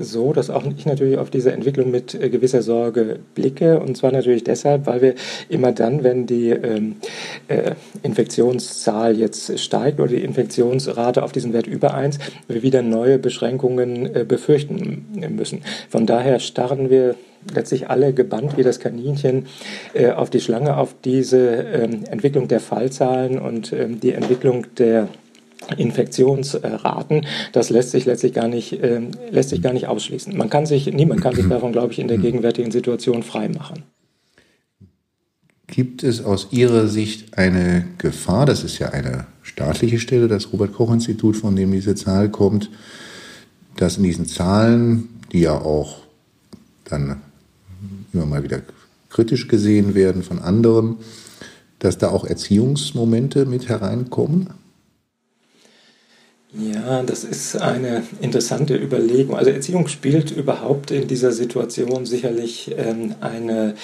so, 0.00 0.32
dass 0.32 0.50
auch 0.50 0.64
ich 0.76 0.86
natürlich 0.86 1.18
auf 1.18 1.30
diese 1.30 1.52
Entwicklung 1.52 1.90
mit 1.90 2.18
gewisser 2.18 2.62
Sorge 2.62 3.18
blicke 3.34 3.80
und 3.80 3.96
zwar 3.96 4.12
natürlich 4.12 4.44
deshalb, 4.44 4.86
weil 4.86 5.02
wir 5.02 5.14
immer 5.48 5.72
dann, 5.72 6.04
wenn 6.04 6.26
die 6.26 6.50
ähm, 6.50 6.96
äh, 7.48 7.72
Infektionszahl 8.02 9.16
jetzt 9.16 9.58
steigt 9.58 10.00
oder 10.00 10.10
die 10.10 10.22
Infektionsrate 10.22 11.22
auf 11.22 11.32
diesen 11.32 11.52
Wert 11.52 11.66
über 11.66 11.94
1, 11.94 12.18
wir 12.46 12.62
wieder 12.62 12.82
neue 12.82 13.18
Beschränkungen 13.18 14.14
äh, 14.14 14.24
befürchten 14.24 15.06
müssen. 15.30 15.62
Von 15.88 16.06
daher 16.06 16.40
starren 16.40 16.90
wir 16.90 17.14
letztlich 17.52 17.90
alle 17.90 18.12
gebannt 18.12 18.56
wie 18.56 18.62
das 18.62 18.80
Kaninchen 18.80 19.46
äh, 19.94 20.10
auf 20.10 20.30
die 20.30 20.40
Schlange, 20.40 20.76
auf 20.76 20.94
diese 21.04 21.38
ähm, 21.38 22.04
Entwicklung 22.10 22.48
der 22.48 22.60
Fallzahlen 22.60 23.38
und 23.38 23.72
ähm, 23.72 24.00
die 24.00 24.12
Entwicklung 24.12 24.66
der 24.76 25.08
Infektionsraten, 25.76 27.26
das 27.52 27.70
lässt 27.70 27.90
sich 27.90 28.06
letztlich 28.06 28.32
gar 28.32 28.48
nicht, 28.48 28.72
äh, 28.72 29.00
lässt 29.30 29.50
sich 29.50 29.60
gar 29.60 29.72
nicht 29.72 29.88
ausschließen. 29.88 30.36
Man 30.36 30.50
kann 30.50 30.66
sich, 30.66 30.86
niemand 30.86 31.20
kann 31.20 31.34
sich 31.34 31.46
davon, 31.48 31.72
glaube 31.72 31.92
ich, 31.92 31.98
in 31.98 32.08
der 32.08 32.18
gegenwärtigen 32.18 32.70
Situation 32.70 33.22
freimachen. 33.22 33.82
Gibt 35.66 36.02
es 36.02 36.24
aus 36.24 36.48
Ihrer 36.50 36.88
Sicht 36.88 37.36
eine 37.36 37.86
Gefahr, 37.98 38.46
das 38.46 38.64
ist 38.64 38.78
ja 38.78 38.90
eine 38.90 39.26
staatliche 39.42 39.98
Stelle, 39.98 40.28
das 40.28 40.52
Robert 40.52 40.72
Koch 40.72 40.92
Institut, 40.92 41.36
von 41.36 41.54
dem 41.56 41.72
diese 41.72 41.94
Zahl 41.94 42.30
kommt, 42.30 42.70
dass 43.76 43.98
in 43.98 44.04
diesen 44.04 44.26
Zahlen, 44.26 45.08
die 45.32 45.40
ja 45.40 45.52
auch 45.52 45.98
dann 46.84 47.20
immer 48.12 48.26
mal 48.26 48.42
wieder 48.42 48.62
kritisch 49.10 49.48
gesehen 49.48 49.94
werden 49.94 50.22
von 50.22 50.38
anderen, 50.38 50.96
dass 51.78 51.98
da 51.98 52.10
auch 52.10 52.24
Erziehungsmomente 52.24 53.46
mit 53.46 53.68
hereinkommen? 53.68 54.50
Ja, 56.50 57.02
das 57.02 57.24
ist 57.24 57.56
eine 57.56 58.04
interessante 58.22 58.74
Überlegung. 58.74 59.36
Also 59.36 59.50
Erziehung 59.50 59.86
spielt 59.86 60.30
überhaupt 60.30 60.90
in 60.90 61.06
dieser 61.06 61.30
Situation 61.30 62.06
sicherlich 62.06 62.74
ähm, 62.74 63.14
eine 63.20 63.74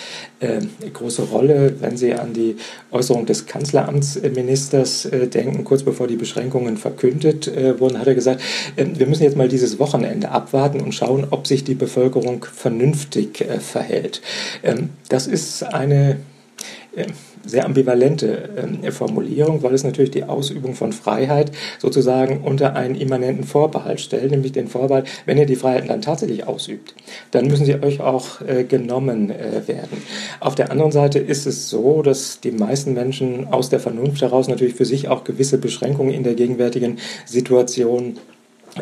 äh, 0.40 0.62
große 0.90 1.24
Rolle, 1.24 1.74
wenn 1.80 1.98
Sie 1.98 2.14
an 2.14 2.32
die 2.32 2.56
Äußerung 2.90 3.26
des 3.26 3.44
Kanzleramtsministers 3.44 5.04
äh, 5.04 5.26
denken. 5.26 5.64
Kurz 5.64 5.82
bevor 5.82 6.06
die 6.06 6.16
Beschränkungen 6.16 6.78
verkündet 6.78 7.48
äh, 7.48 7.78
wurden, 7.78 7.98
hat 7.98 8.06
er 8.06 8.14
gesagt, 8.14 8.40
ähm, 8.78 8.98
wir 8.98 9.08
müssen 9.08 9.24
jetzt 9.24 9.36
mal 9.36 9.48
dieses 9.48 9.78
Wochenende 9.78 10.30
abwarten 10.30 10.80
und 10.80 10.94
schauen, 10.94 11.26
ob 11.30 11.46
sich 11.46 11.64
die 11.64 11.74
Bevölkerung 11.74 12.46
vernünftig 12.50 13.42
äh, 13.42 13.60
verhält. 13.60 14.22
Ähm, 14.62 14.88
das 15.10 15.26
ist 15.26 15.64
eine 15.64 16.16
sehr 17.46 17.64
ambivalente 17.64 18.48
äh, 18.82 18.90
Formulierung, 18.90 19.62
weil 19.62 19.74
es 19.74 19.84
natürlich 19.84 20.10
die 20.10 20.24
Ausübung 20.24 20.74
von 20.74 20.92
Freiheit 20.92 21.52
sozusagen 21.78 22.40
unter 22.42 22.74
einen 22.74 22.94
immanenten 22.94 23.44
Vorbehalt 23.44 24.00
stellt, 24.00 24.30
nämlich 24.30 24.52
den 24.52 24.68
Vorbehalt, 24.68 25.08
wenn 25.26 25.38
ihr 25.38 25.46
die 25.46 25.56
Freiheiten 25.56 25.88
dann 25.88 26.02
tatsächlich 26.02 26.46
ausübt, 26.46 26.94
dann 27.30 27.46
müssen 27.46 27.66
sie 27.66 27.74
euch 27.82 28.00
auch 28.00 28.40
äh, 28.40 28.64
genommen 28.64 29.30
äh, 29.30 29.66
werden. 29.66 30.02
Auf 30.40 30.54
der 30.54 30.70
anderen 30.70 30.92
Seite 30.92 31.18
ist 31.18 31.46
es 31.46 31.68
so, 31.68 32.02
dass 32.02 32.40
die 32.40 32.52
meisten 32.52 32.94
Menschen 32.94 33.48
aus 33.48 33.68
der 33.68 33.80
Vernunft 33.80 34.22
heraus 34.22 34.48
natürlich 34.48 34.74
für 34.74 34.86
sich 34.86 35.08
auch 35.08 35.24
gewisse 35.24 35.58
Beschränkungen 35.58 36.14
in 36.14 36.24
der 36.24 36.34
gegenwärtigen 36.34 36.98
Situation 37.26 38.16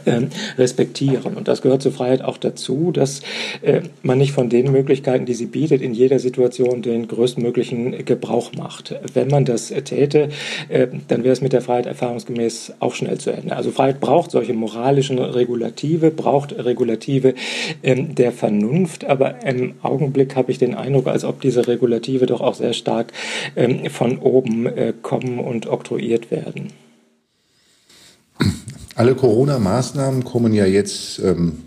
ähm, 0.07 0.29
respektieren. 0.59 1.35
Und 1.35 1.49
das 1.49 1.63
gehört 1.63 1.83
zur 1.83 1.93
Freiheit 1.93 2.23
auch 2.23 2.39
dazu, 2.39 2.93
dass 2.93 3.21
äh, 3.63 3.83
man 4.03 4.19
nicht 4.19 4.33
von 4.33 4.49
den 4.49 4.73
Möglichkeiten, 4.73 5.27
die 5.27 5.35
sie 5.35 5.47
bietet, 5.47 5.83
in 5.83 5.95
jeder 5.95 6.19
Situation 6.19 6.83
den 6.83 7.09
größtmöglichen 7.09 8.05
Gebrauch 8.05 8.53
macht. 8.57 8.95
Wenn 9.15 9.29
man 9.29 9.45
das 9.45 9.69
täte, 9.69 10.29
äh, 10.69 10.89
dann 11.09 11.25
wäre 11.25 11.33
es 11.33 11.41
mit 11.41 11.53
der 11.53 11.63
Freiheit 11.63 11.87
erfahrungsgemäß 11.87 12.75
auch 12.81 12.95
schnell 12.95 13.19
zu 13.19 13.31
Ende. 13.31 13.57
Also 13.57 13.71
Freiheit 13.71 14.01
braucht 14.01 14.31
solche 14.31 14.55
moralischen 14.55 15.19
Regulative, 15.19 16.11
braucht 16.11 16.53
Regulative 16.53 17.35
ähm, 17.83 18.15
der 18.15 18.33
Vernunft, 18.33 19.05
aber 19.05 19.45
im 19.45 19.75
Augenblick 19.83 20.37
habe 20.37 20.51
ich 20.51 20.59
den 20.59 20.75
Eindruck, 20.75 21.07
als 21.07 21.25
ob 21.25 21.41
diese 21.41 21.67
Regulative 21.67 22.27
doch 22.27 22.41
auch 22.41 22.55
sehr 22.55 22.73
stark 22.73 23.13
ähm, 23.57 23.89
von 23.91 24.19
oben 24.19 24.67
äh, 24.67 24.93
kommen 25.03 25.39
und 25.39 25.67
oktroyiert 25.67 26.31
werden. 26.31 26.69
Alle 28.95 29.15
Corona-Maßnahmen 29.15 30.25
kommen 30.25 30.53
ja 30.53 30.67
jetzt 30.67 31.19
ähm, 31.21 31.61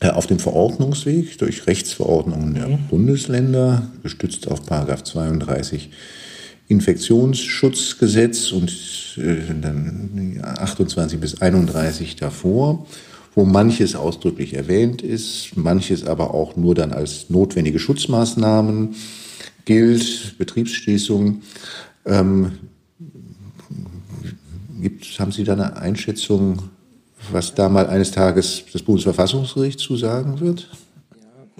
äh, 0.00 0.10
auf 0.10 0.26
dem 0.26 0.38
Verordnungsweg 0.38 1.38
durch 1.38 1.66
Rechtsverordnungen 1.66 2.54
der 2.54 2.68
mhm. 2.68 2.88
Bundesländer, 2.88 3.90
gestützt 4.02 4.48
auf 4.48 4.64
Paragraph 4.64 5.02
32 5.04 5.90
Infektionsschutzgesetz 6.68 8.52
und 8.52 8.70
äh, 9.16 9.36
dann 9.60 10.40
28 10.42 11.18
bis 11.18 11.40
31 11.40 12.16
davor, 12.16 12.86
wo 13.34 13.44
manches 13.44 13.96
ausdrücklich 13.96 14.54
erwähnt 14.54 15.02
ist, 15.02 15.56
manches 15.56 16.06
aber 16.06 16.34
auch 16.34 16.56
nur 16.56 16.74
dann 16.74 16.92
als 16.92 17.30
notwendige 17.30 17.78
Schutzmaßnahmen 17.78 18.94
gilt, 19.64 20.36
Betriebsschließung. 20.38 21.42
Ähm, 22.04 22.52
Gibt, 24.86 25.18
haben 25.18 25.32
Sie 25.32 25.42
da 25.42 25.54
eine 25.54 25.76
Einschätzung, 25.78 26.62
was 27.32 27.56
da 27.56 27.68
mal 27.68 27.88
eines 27.88 28.12
Tages 28.12 28.62
das 28.72 28.82
Bundesverfassungsgericht 28.82 29.80
zu 29.80 29.96
sagen 29.96 30.38
wird? 30.38 30.68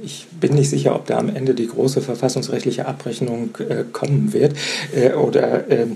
Ich 0.01 0.29
bin 0.41 0.55
nicht 0.55 0.71
sicher, 0.71 0.95
ob 0.95 1.07
da 1.07 1.19
am 1.19 1.29
Ende 1.29 1.53
die 1.53 1.67
große 1.67 2.03
verfassungsrechtliche 2.03 2.87
Abrechnung 2.87 3.51
äh, 3.69 3.83
kommen 3.91 4.33
wird 4.33 4.55
äh, 4.95 5.15
oder 5.15 5.69
äh, 5.69 5.89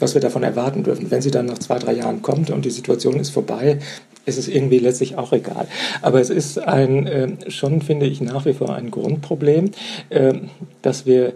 was 0.00 0.14
wir 0.14 0.22
davon 0.22 0.44
erwarten 0.44 0.82
dürfen. 0.82 1.10
Wenn 1.10 1.20
sie 1.20 1.30
dann 1.30 1.44
nach 1.44 1.58
zwei, 1.58 1.78
drei 1.78 1.92
Jahren 1.92 2.22
kommt 2.22 2.48
und 2.48 2.64
die 2.64 2.70
Situation 2.70 3.20
ist 3.20 3.28
vorbei, 3.28 3.80
ist 4.24 4.38
es 4.38 4.48
irgendwie 4.48 4.78
letztlich 4.78 5.18
auch 5.18 5.34
egal. 5.34 5.68
Aber 6.00 6.22
es 6.22 6.30
ist 6.30 6.58
ein, 6.58 7.06
ähm, 7.06 7.38
schon 7.48 7.82
finde 7.82 8.06
ich 8.06 8.22
nach 8.22 8.46
wie 8.46 8.54
vor 8.54 8.74
ein 8.74 8.90
Grundproblem, 8.90 9.72
ähm, 10.08 10.48
dass 10.80 11.04
wir 11.04 11.34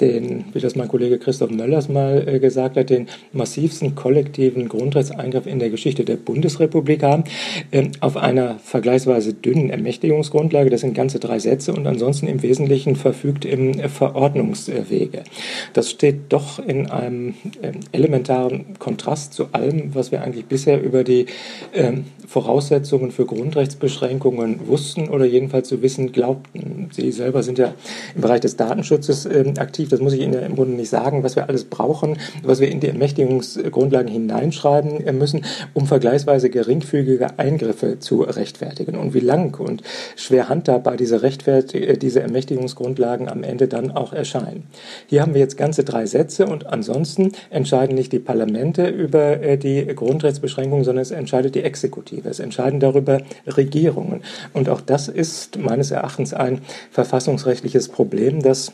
den, 0.00 0.44
wie 0.52 0.60
das 0.60 0.76
mein 0.76 0.88
Kollege 0.88 1.18
Christoph 1.18 1.50
Möllers 1.50 1.88
mal 1.88 2.26
äh, 2.26 2.38
gesagt 2.38 2.76
hat, 2.76 2.90
den 2.90 3.08
massivsten 3.32 3.94
kollektiven 3.94 4.68
Grundrechtseingriff 4.68 5.46
in 5.46 5.58
der 5.58 5.70
Geschichte 5.70 6.04
der 6.04 6.16
Bundesrepublik 6.16 7.02
haben, 7.02 7.24
äh, 7.70 7.88
auf 8.00 8.16
einer 8.16 8.58
vergleichsweise 8.58 9.34
dünnen 9.34 9.70
Ermächtigungsgrundlage. 9.70 10.70
Das 10.70 10.82
sind 10.82 10.94
ganze 10.94 11.18
drei 11.18 11.38
Sätze 11.38 11.72
und 11.72 11.86
ansonsten 11.86 12.26
im 12.28 12.42
Wesentlichen 12.42 12.96
verfügt 12.96 13.44
im 13.44 13.74
Verordnungswege. 13.88 15.24
Das 15.72 15.90
steht 15.90 16.16
doch 16.30 16.58
in 16.58 16.86
einem 16.86 17.34
äh, 17.62 17.72
elementaren 17.92 18.78
Kontrast 18.78 19.34
zu 19.34 19.48
allem, 19.52 19.94
was 19.94 20.12
wir 20.12 20.22
eigentlich 20.22 20.46
bisher 20.46 20.82
über 20.82 21.04
die 21.04 21.26
ähm, 21.74 22.04
Voraussetzungen 22.26 23.10
für 23.10 23.24
Grundrechtsbeschränkungen 23.24 24.68
wussten 24.68 25.08
oder 25.08 25.24
jedenfalls 25.24 25.68
zu 25.68 25.80
wissen 25.80 26.12
glaubten. 26.12 26.90
Sie 26.92 27.10
selber 27.10 27.42
sind 27.42 27.58
ja 27.58 27.74
im 28.14 28.20
Bereich 28.20 28.40
des 28.40 28.56
Datenschutzes 28.56 29.24
äh, 29.24 29.54
aktiv. 29.88 29.98
Das 29.98 30.00
muss 30.00 30.12
ich 30.12 30.20
Ihnen 30.20 30.34
ja 30.34 30.40
im 30.40 30.54
Grunde 30.54 30.74
nicht 30.74 30.90
sagen, 30.90 31.22
was 31.22 31.36
wir 31.36 31.48
alles 31.48 31.64
brauchen, 31.64 32.16
was 32.42 32.60
wir 32.60 32.68
in 32.68 32.80
die 32.80 32.88
Ermächtigungsgrundlagen 32.88 34.10
hineinschreiben 34.10 35.18
müssen, 35.18 35.44
um 35.74 35.86
vergleichsweise 35.86 36.50
geringfügige 36.50 37.38
Eingriffe 37.38 37.98
zu 37.98 38.22
rechtfertigen. 38.22 38.96
Und 38.96 39.14
wie 39.14 39.20
lang 39.20 39.58
und 39.58 39.82
schwer 40.16 40.48
handhabbar 40.48 40.96
diese, 40.96 41.22
Rechtfert 41.22 41.74
äh, 41.74 41.96
diese 41.96 42.20
Ermächtigungsgrundlagen 42.20 43.28
am 43.28 43.42
Ende 43.42 43.68
dann 43.68 43.90
auch 43.90 44.12
erscheinen. 44.12 44.64
Hier 45.06 45.22
haben 45.22 45.34
wir 45.34 45.40
jetzt 45.40 45.56
ganze 45.56 45.84
drei 45.84 46.06
Sätze 46.06 46.46
und 46.46 46.66
ansonsten 46.66 47.32
entscheiden 47.50 47.94
nicht 47.94 48.12
die 48.12 48.18
Parlamente 48.18 48.88
über 48.88 49.40
äh, 49.40 49.56
die 49.56 49.86
Grundrechtsbeschränkungen, 49.86 50.84
sondern 50.84 51.02
es 51.02 51.10
entscheidet 51.10 51.54
die 51.54 51.62
Exekutive. 51.62 52.28
Es 52.28 52.40
entscheiden 52.40 52.80
darüber 52.80 53.20
Regierungen. 53.46 54.22
Und 54.52 54.68
auch 54.68 54.80
das 54.80 55.08
ist 55.08 55.58
meines 55.58 55.90
Erachtens 55.90 56.34
ein 56.34 56.60
verfassungsrechtliches 56.90 57.88
Problem, 57.88 58.42
das 58.42 58.72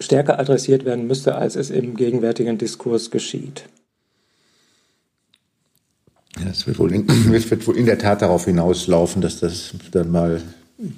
stärker 0.00 0.38
adressiert 0.38 0.84
werden 0.84 1.06
müsste, 1.06 1.34
als 1.34 1.56
es 1.56 1.70
im 1.70 1.94
gegenwärtigen 1.96 2.58
Diskurs 2.58 3.10
geschieht. 3.10 3.64
Ja, 6.38 6.48
es 6.50 6.66
wird, 6.66 6.78
wohl 6.78 6.92
in, 6.92 7.06
es 7.34 7.50
wird 7.50 7.66
wohl 7.66 7.76
in 7.76 7.86
der 7.86 7.98
Tat 7.98 8.22
darauf 8.22 8.46
hinauslaufen, 8.46 9.20
dass 9.20 9.40
das 9.40 9.74
dann 9.92 10.10
mal 10.10 10.42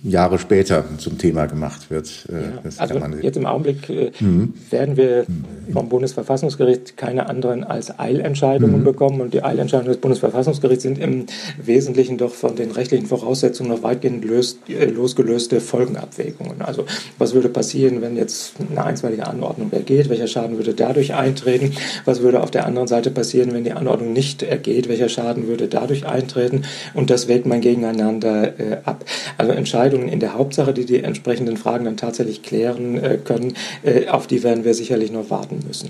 Jahre 0.05 0.38
später 0.38 0.85
zum 0.99 1.18
Thema 1.18 1.47
gemacht 1.47 1.90
wird. 1.90 2.27
Äh, 2.29 2.35
ja, 2.35 2.71
also 2.79 3.01
jetzt 3.21 3.37
im 3.37 3.47
Augenblick 3.47 3.88
äh, 3.90 4.12
mhm. 4.21 4.55
werden 4.71 4.97
wir 4.97 5.27
vom 5.73 5.88
Bundesverfassungsgericht 5.88 6.97
keine 6.97 7.29
anderen 7.29 7.64
als 7.64 7.99
Eilentscheidungen 7.99 8.81
mhm. 8.81 8.85
bekommen 8.85 9.21
und 9.21 9.35
die 9.35 9.42
Eilentscheidungen 9.42 9.92
des 9.92 10.01
Bundesverfassungsgerichts 10.01 10.85
sind 10.85 10.99
im 10.99 11.27
Wesentlichen 11.62 12.16
doch 12.16 12.33
von 12.33 12.55
den 12.55 12.71
rechtlichen 12.71 13.07
Voraussetzungen 13.07 13.71
noch 13.71 13.83
weitgehend 13.83 14.25
löst, 14.25 14.59
äh, 14.68 14.87
losgelöste 14.87 15.61
Folgenabwägungen. 15.61 16.62
Also 16.62 16.85
was 17.18 17.35
würde 17.35 17.49
passieren, 17.49 18.03
wenn 18.03 18.16
jetzt 18.16 18.55
eine 18.71 18.85
einstweilige 18.85 19.27
Anordnung 19.27 19.73
ergeht? 19.73 20.09
Welcher 20.09 20.29
Schaden 20.29 20.59
würde 20.59 20.75
dadurch 20.75 21.14
eintreten? 21.14 21.73
Was 22.05 22.23
würde 22.23 22.42
auf 22.42 22.51
der 22.51 22.66
anderen 22.66 22.87
Seite 22.87 23.11
passieren, 23.11 23.53
wenn 23.53 23.64
die 23.64 23.73
Anordnung 23.73 24.12
nicht 24.12 24.42
ergeht? 24.42 24.88
Welcher 24.88 25.09
Schaden 25.09 25.49
würde 25.49 25.66
dadurch 25.66 26.07
eintreten? 26.07 26.62
Und 26.95 27.11
das 27.11 27.27
wägt 27.27 27.47
man 27.47 27.61
gegeneinander 27.61 28.61
äh, 28.61 28.77
ab. 28.85 29.05
Also 29.38 29.53
Entscheidungen 29.72 30.08
in 30.08 30.20
der 30.20 30.35
Hauptsache, 30.35 30.74
die 30.74 30.85
die 30.85 31.02
entsprechenden 31.02 31.56
Fragen 31.56 31.87
dann 31.87 31.96
tatsächlich 31.96 32.42
klären 32.42 33.02
äh, 33.02 33.16
können, 33.16 33.54
äh, 33.82 34.06
auf 34.08 34.26
die 34.26 34.42
werden 34.42 34.64
wir 34.64 34.74
sicherlich 34.74 35.11
noch 35.11 35.30
warten 35.30 35.61
müssen. 35.66 35.88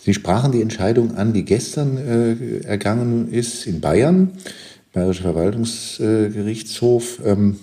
Sie 0.00 0.12
sprachen 0.12 0.50
die 0.50 0.60
Entscheidung 0.60 1.16
an, 1.16 1.32
die 1.32 1.44
gestern 1.44 1.96
äh, 1.96 2.66
ergangen 2.66 3.30
ist 3.30 3.68
in 3.68 3.80
Bayern, 3.80 4.32
Bayerischer 4.92 5.22
Verwaltungsgerichtshof, 5.22 7.20
ähm, 7.24 7.60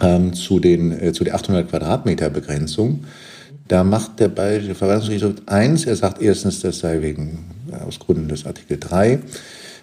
ähm, 0.00 0.32
zu, 0.32 0.60
den, 0.60 0.92
äh, 0.92 1.12
zu 1.12 1.24
der 1.24 1.34
800 1.34 1.68
Quadratmeter 1.68 2.30
Begrenzung. 2.30 3.04
Da 3.68 3.84
macht 3.84 4.18
der 4.18 4.28
Bayerische 4.28 4.74
Verwaltungsgerichtshof 4.74 5.34
eins, 5.44 5.84
er 5.84 5.96
sagt 5.96 6.22
erstens, 6.22 6.60
das 6.60 6.78
sei 6.78 7.02
wegen, 7.02 7.44
aus 7.86 7.98
Gründen 7.98 8.28
des 8.28 8.46
Artikel 8.46 8.78
3 8.80 9.20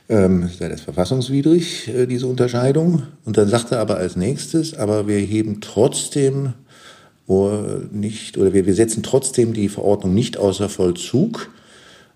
ähm, 0.09 0.49
sei 0.57 0.69
das 0.69 0.81
verfassungswidrig, 0.81 1.89
äh, 1.89 2.05
diese 2.05 2.27
Unterscheidung. 2.27 3.03
Und 3.25 3.37
dann 3.37 3.49
sagt 3.49 3.71
er 3.71 3.79
aber 3.79 3.97
als 3.97 4.15
nächstes, 4.15 4.73
aber 4.73 5.07
wir 5.07 5.17
heben 5.17 5.61
trotzdem 5.61 6.53
oder 7.27 7.81
nicht, 7.91 8.37
oder 8.37 8.53
wir, 8.53 8.65
wir 8.65 8.73
setzen 8.73 9.03
trotzdem 9.03 9.53
die 9.53 9.67
Verordnung 9.67 10.13
nicht 10.13 10.37
außer 10.37 10.69
Vollzug. 10.69 11.49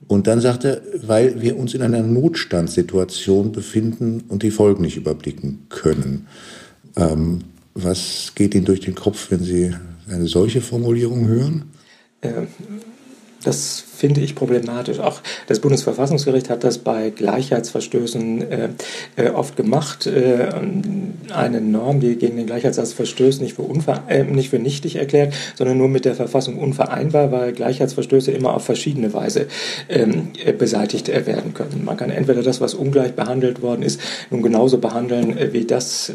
Und 0.07 0.27
dann 0.27 0.39
sagt 0.39 0.63
er, 0.63 0.81
weil 1.01 1.41
wir 1.41 1.57
uns 1.57 1.73
in 1.73 1.81
einer 1.81 2.01
Notstandssituation 2.01 3.51
befinden 3.51 4.23
und 4.29 4.43
die 4.43 4.51
Folgen 4.51 4.83
nicht 4.83 4.97
überblicken 4.97 5.67
können. 5.69 6.27
Ähm, 6.95 7.41
was 7.73 8.31
geht 8.35 8.55
Ihnen 8.55 8.65
durch 8.65 8.79
den 8.79 8.95
Kopf, 8.95 9.31
wenn 9.31 9.43
Sie 9.43 9.75
eine 10.09 10.27
solche 10.27 10.61
Formulierung 10.61 11.27
hören? 11.27 11.63
Ähm 12.21 12.47
das 13.43 13.83
finde 13.95 14.21
ich 14.21 14.35
problematisch. 14.35 14.99
Auch 14.99 15.21
das 15.47 15.59
Bundesverfassungsgericht 15.59 16.49
hat 16.49 16.63
das 16.63 16.79
bei 16.79 17.09
Gleichheitsverstößen 17.09 18.51
äh, 18.51 18.69
äh, 19.15 19.29
oft 19.29 19.55
gemacht. 19.55 20.07
Äh, 20.07 20.49
eine 21.33 21.61
Norm, 21.61 21.99
die 21.99 22.15
gegen 22.15 22.37
den 22.37 22.45
Gleichheitssatz 22.45 22.93
verstößt, 22.93 23.41
nicht 23.41 23.55
für, 23.55 23.63
äh, 24.07 24.23
nicht 24.23 24.49
für 24.49 24.59
nichtig 24.59 24.95
erklärt, 24.95 25.33
sondern 25.55 25.77
nur 25.77 25.87
mit 25.87 26.05
der 26.05 26.15
Verfassung 26.15 26.57
unvereinbar, 26.57 27.31
weil 27.31 27.53
Gleichheitsverstöße 27.53 28.31
immer 28.31 28.53
auf 28.53 28.65
verschiedene 28.65 29.13
Weise 29.13 29.47
ähm, 29.89 30.29
äh, 30.43 30.53
beseitigt 30.53 31.09
äh, 31.09 31.25
werden 31.25 31.53
können. 31.53 31.83
Man 31.85 31.97
kann 31.97 32.09
entweder 32.09 32.43
das, 32.43 32.61
was 32.61 32.73
ungleich 32.73 33.13
behandelt 33.13 33.61
worden 33.61 33.83
ist, 33.83 33.99
nun 34.29 34.41
genauso 34.41 34.77
behandeln 34.77 35.37
wie 35.51 35.65
das 35.65 36.11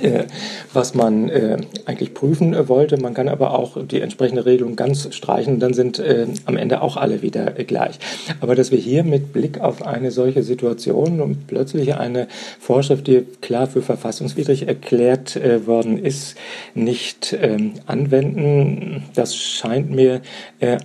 was 0.72 0.94
man 0.94 1.28
äh, 1.28 1.56
eigentlich 1.86 2.14
prüfen 2.14 2.54
äh, 2.54 2.68
wollte. 2.68 2.96
Man 2.96 3.14
kann 3.14 3.28
aber 3.28 3.58
auch 3.58 3.84
die 3.84 4.00
entsprechende 4.00 4.46
Regelung 4.46 4.76
ganz 4.76 5.14
streichen, 5.14 5.60
dann 5.60 5.74
sind 5.74 5.98
äh, 5.98 6.26
am 6.44 6.56
Ende 6.56 6.82
auch 6.82 6.96
alle 6.96 7.22
wieder 7.22 7.52
gleich. 7.52 7.98
Aber 8.40 8.54
dass 8.54 8.70
wir 8.70 8.78
hier 8.78 9.04
mit 9.04 9.32
Blick 9.32 9.60
auf 9.60 9.86
eine 9.86 10.10
solche 10.10 10.42
Situation 10.42 11.20
und 11.20 11.46
plötzlich 11.46 11.94
eine 11.94 12.28
Vorschrift, 12.58 13.06
die 13.06 13.22
klar 13.40 13.66
für 13.66 13.82
verfassungswidrig 13.82 14.66
erklärt 14.66 15.38
worden 15.66 15.98
ist, 15.98 16.36
nicht 16.74 17.36
ähm, 17.40 17.74
anwenden, 17.86 19.04
das 19.14 19.36
scheint 19.36 19.90
mir 19.90 20.20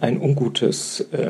ein 0.02 0.20
ungutes 0.20 1.08
äh, 1.12 1.30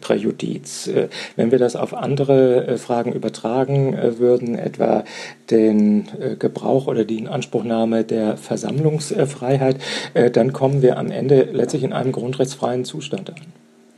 Präjudiz. 0.00 0.88
Äh, 0.88 1.08
wenn 1.36 1.50
wir 1.50 1.58
das 1.58 1.76
auf 1.76 1.94
andere 1.94 2.66
äh, 2.66 2.78
Fragen 2.78 3.12
übertragen 3.12 3.96
würden, 4.18 4.58
etwa 4.58 5.04
den 5.50 6.08
Gebrauch 6.38 6.86
oder 6.86 7.04
die 7.04 7.18
Inanspruchnahme 7.18 8.04
der 8.04 8.36
Versammlungsfreiheit, 8.36 9.76
dann 10.32 10.52
kommen 10.52 10.82
wir 10.82 10.98
am 10.98 11.10
Ende 11.10 11.48
letztlich 11.52 11.84
in 11.84 11.92
einem 11.92 12.12
grundrechtsfreien 12.12 12.84
Zustand 12.84 13.30
an. 13.30 13.40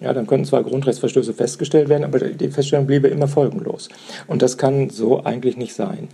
Ja, 0.01 0.12
dann 0.12 0.27
könnten 0.27 0.47
zwar 0.47 0.62
Grundrechtsverstöße 0.62 1.35
festgestellt 1.35 1.88
werden, 1.88 2.05
aber 2.05 2.21
die 2.21 2.51
Feststellung 2.51 2.87
bliebe 2.87 3.09
immer 3.09 3.29
folgenlos. 3.29 3.88
Und 4.27 4.43
das 4.43 4.57
kann 4.59 4.90
so 4.90 5.25
eigentlich 5.25 5.57
nicht 5.57 5.75
sein. 5.75 6.09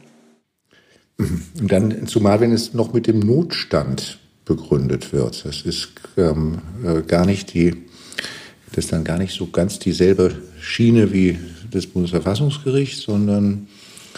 Und 1.18 1.72
dann, 1.72 2.06
zumal 2.06 2.40
wenn 2.40 2.52
es 2.52 2.74
noch 2.74 2.92
mit 2.92 3.06
dem 3.06 3.20
Notstand 3.20 4.18
begründet 4.46 5.12
wird. 5.12 5.44
Das 5.44 5.62
ist 5.62 5.92
ähm, 6.16 6.58
gar 7.06 7.26
nicht 7.26 7.52
die 7.52 7.74
das 8.72 8.84
ist 8.84 8.92
dann 8.92 9.04
gar 9.04 9.18
nicht 9.18 9.34
so 9.34 9.46
ganz 9.46 9.78
dieselbe 9.78 10.34
Schiene 10.60 11.12
wie 11.12 11.38
das 11.70 11.86
Bundesverfassungsgericht, 11.86 12.98
sondern 12.98 13.68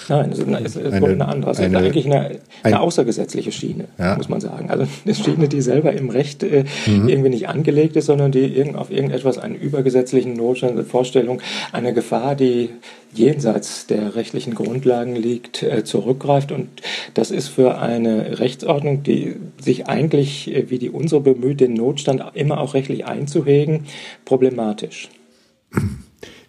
Nein, 0.09 0.31
es 0.33 0.39
ist, 0.39 0.49
eine, 0.49 0.61
es 0.61 0.77
ist 0.77 0.93
eine, 0.93 1.07
eine 1.07 1.29
andere. 1.29 1.51
Es 1.51 1.59
ist 1.59 1.67
eine, 1.67 1.79
eigentlich 1.79 2.07
eine, 2.07 2.39
eine 2.63 2.81
außergesetzliche 2.81 3.53
Schiene, 3.53 3.89
ja. 3.99 4.17
muss 4.17 4.29
man 4.29 4.41
sagen. 4.41 4.71
Also 4.71 4.87
eine 5.05 5.15
Schiene, 5.15 5.49
die 5.49 5.61
selber 5.61 5.93
im 5.93 6.09
Recht 6.09 6.43
äh, 6.43 6.65
mhm. 6.87 7.09
irgendwie 7.09 7.29
nicht 7.31 7.49
angelegt 7.49 7.97
ist, 7.97 8.07
sondern 8.07 8.33
die 8.33 8.47
irgend, 8.47 8.77
auf 8.77 8.91
irgendetwas 8.91 9.39
einen 9.39 9.55
übergesetzlichen 9.55 10.35
Notstand, 10.35 10.73
eine 10.73 10.85
Vorstellung, 10.85 11.43
eine 11.73 11.93
Gefahr, 11.93 12.35
die 12.35 12.71
jenseits 13.13 13.87
der 13.87 14.15
rechtlichen 14.15 14.55
Grundlagen 14.55 15.15
liegt, 15.15 15.63
äh, 15.63 15.85
zurückgreift. 15.85 16.53
Und 16.53 16.69
das 17.15 17.31
ist 17.31 17.49
für 17.49 17.79
eine 17.79 18.39
Rechtsordnung, 18.39 19.03
die 19.03 19.37
sich 19.61 19.89
eigentlich, 19.89 20.55
äh, 20.55 20.71
wie 20.71 20.79
die 20.79 20.91
unsere 20.91 21.21
bemüht, 21.21 21.61
den 21.61 21.75
Notstand 21.75 22.23
immer 22.35 22.61
auch 22.61 22.75
rechtlich 22.75 23.05
einzuhegen, 23.07 23.85
problematisch. 24.25 25.11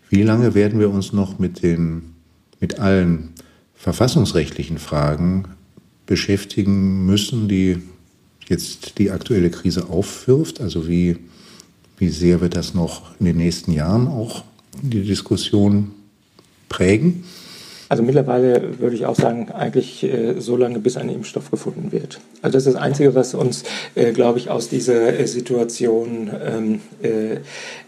Wie 0.10 0.24
lange 0.24 0.56
werden 0.56 0.80
wir 0.80 0.90
uns 0.90 1.12
noch 1.14 1.40
mit 1.40 1.62
den 1.62 2.16
mit 2.60 2.80
allen 2.80 3.34
verfassungsrechtlichen 3.80 4.78
Fragen 4.78 5.46
beschäftigen 6.06 7.06
müssen, 7.06 7.48
die 7.48 7.82
jetzt 8.50 8.98
die 8.98 9.10
aktuelle 9.10 9.50
Krise 9.50 9.90
aufwirft. 9.90 10.60
Also 10.60 10.88
wie, 10.88 11.18
wie 11.98 12.10
sehr 12.10 12.42
wird 12.42 12.56
das 12.56 12.74
noch 12.74 13.18
in 13.20 13.26
den 13.26 13.38
nächsten 13.38 13.72
Jahren 13.72 14.08
auch 14.08 14.44
die 14.82 15.04
Diskussion 15.04 15.92
prägen? 16.68 17.24
Also 17.90 18.04
mittlerweile 18.04 18.80
würde 18.80 18.96
ich 18.96 19.08
auch 19.08 19.16
sagen, 19.16 19.52
eigentlich 19.52 20.04
äh, 20.04 20.36
so 20.40 20.56
lange, 20.56 20.78
bis 20.78 20.96
ein 20.96 21.10
Impfstoff 21.10 21.50
gefunden 21.50 21.92
wird. 21.92 22.20
Also 22.44 22.54
das 22.54 22.68
ist 22.68 22.76
das 22.76 22.82
Einzige, 22.82 23.16
was 23.16 23.34
uns, 23.34 23.64
äh, 23.96 24.12
glaube 24.12 24.38
ich, 24.38 24.52
aus 24.52 24.70
dieser 24.70 25.20
äh, 25.20 25.26
Situation 25.26 26.30
ähm, 26.46 26.82
äh, 27.02 27.34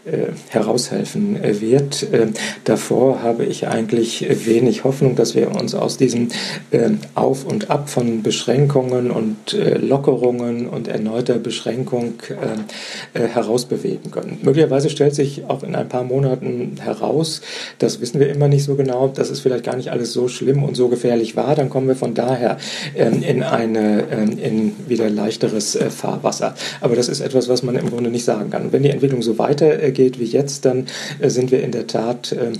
äh, 0.04 0.32
heraushelfen 0.48 1.40
äh, 1.40 1.60
wird. 1.60 2.04
Ähm, 2.12 2.32
davor 2.64 3.22
habe 3.22 3.44
ich 3.44 3.68
eigentlich 3.68 4.26
wenig 4.44 4.82
Hoffnung, 4.82 5.14
dass 5.14 5.36
wir 5.36 5.54
uns 5.54 5.76
aus 5.76 5.98
diesem 5.98 6.30
ähm, 6.72 6.98
Auf 7.14 7.46
und 7.46 7.70
Ab 7.70 7.88
von 7.88 8.24
Beschränkungen 8.24 9.12
und 9.12 9.56
Lockerungen 9.80 10.66
und 10.66 10.88
erneuter 10.88 11.38
Beschränkung 11.38 12.14
ähm, 12.30 12.64
herausbewegen 13.12 14.10
können. 14.10 14.38
Möglicherweise 14.42 14.90
stellt 14.90 15.14
sich 15.14 15.44
auch 15.44 15.62
in 15.62 15.76
ein 15.76 15.88
paar 15.88 16.02
Monaten 16.02 16.78
heraus, 16.80 17.42
das 17.78 18.00
wissen 18.00 18.18
wir 18.18 18.28
immer 18.28 18.48
nicht 18.48 18.64
so 18.64 18.74
genau, 18.74 19.06
dass 19.06 19.30
es 19.30 19.40
vielleicht 19.40 19.64
gar 19.64 19.76
nicht 19.76 19.91
alles 19.92 20.12
so 20.12 20.26
schlimm 20.26 20.62
und 20.62 20.74
so 20.74 20.88
gefährlich 20.88 21.36
war, 21.36 21.54
dann 21.54 21.70
kommen 21.70 21.86
wir 21.86 21.96
von 21.96 22.14
daher 22.14 22.56
ähm, 22.96 23.22
in 23.22 23.42
eine 23.42 24.04
ähm, 24.10 24.38
in 24.38 24.72
wieder 24.88 25.08
leichteres 25.08 25.76
äh, 25.76 25.90
Fahrwasser. 25.90 26.54
Aber 26.80 26.96
das 26.96 27.08
ist 27.08 27.20
etwas, 27.20 27.48
was 27.48 27.62
man 27.62 27.76
im 27.76 27.90
Grunde 27.90 28.10
nicht 28.10 28.24
sagen 28.24 28.50
kann. 28.50 28.62
Und 28.62 28.72
wenn 28.72 28.82
die 28.82 28.90
Entwicklung 28.90 29.22
so 29.22 29.38
weitergeht 29.38 30.18
wie 30.18 30.24
jetzt, 30.24 30.64
dann 30.64 30.86
äh, 31.20 31.28
sind 31.28 31.50
wir 31.52 31.62
in 31.62 31.72
der 31.72 31.86
Tat 31.86 32.32
ähm, 32.32 32.54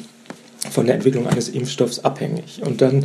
von 0.70 0.86
der 0.86 0.94
Entwicklung 0.94 1.26
eines 1.26 1.48
Impfstoffs 1.48 2.00
abhängig. 2.00 2.60
Und 2.64 2.80
dann 2.80 3.04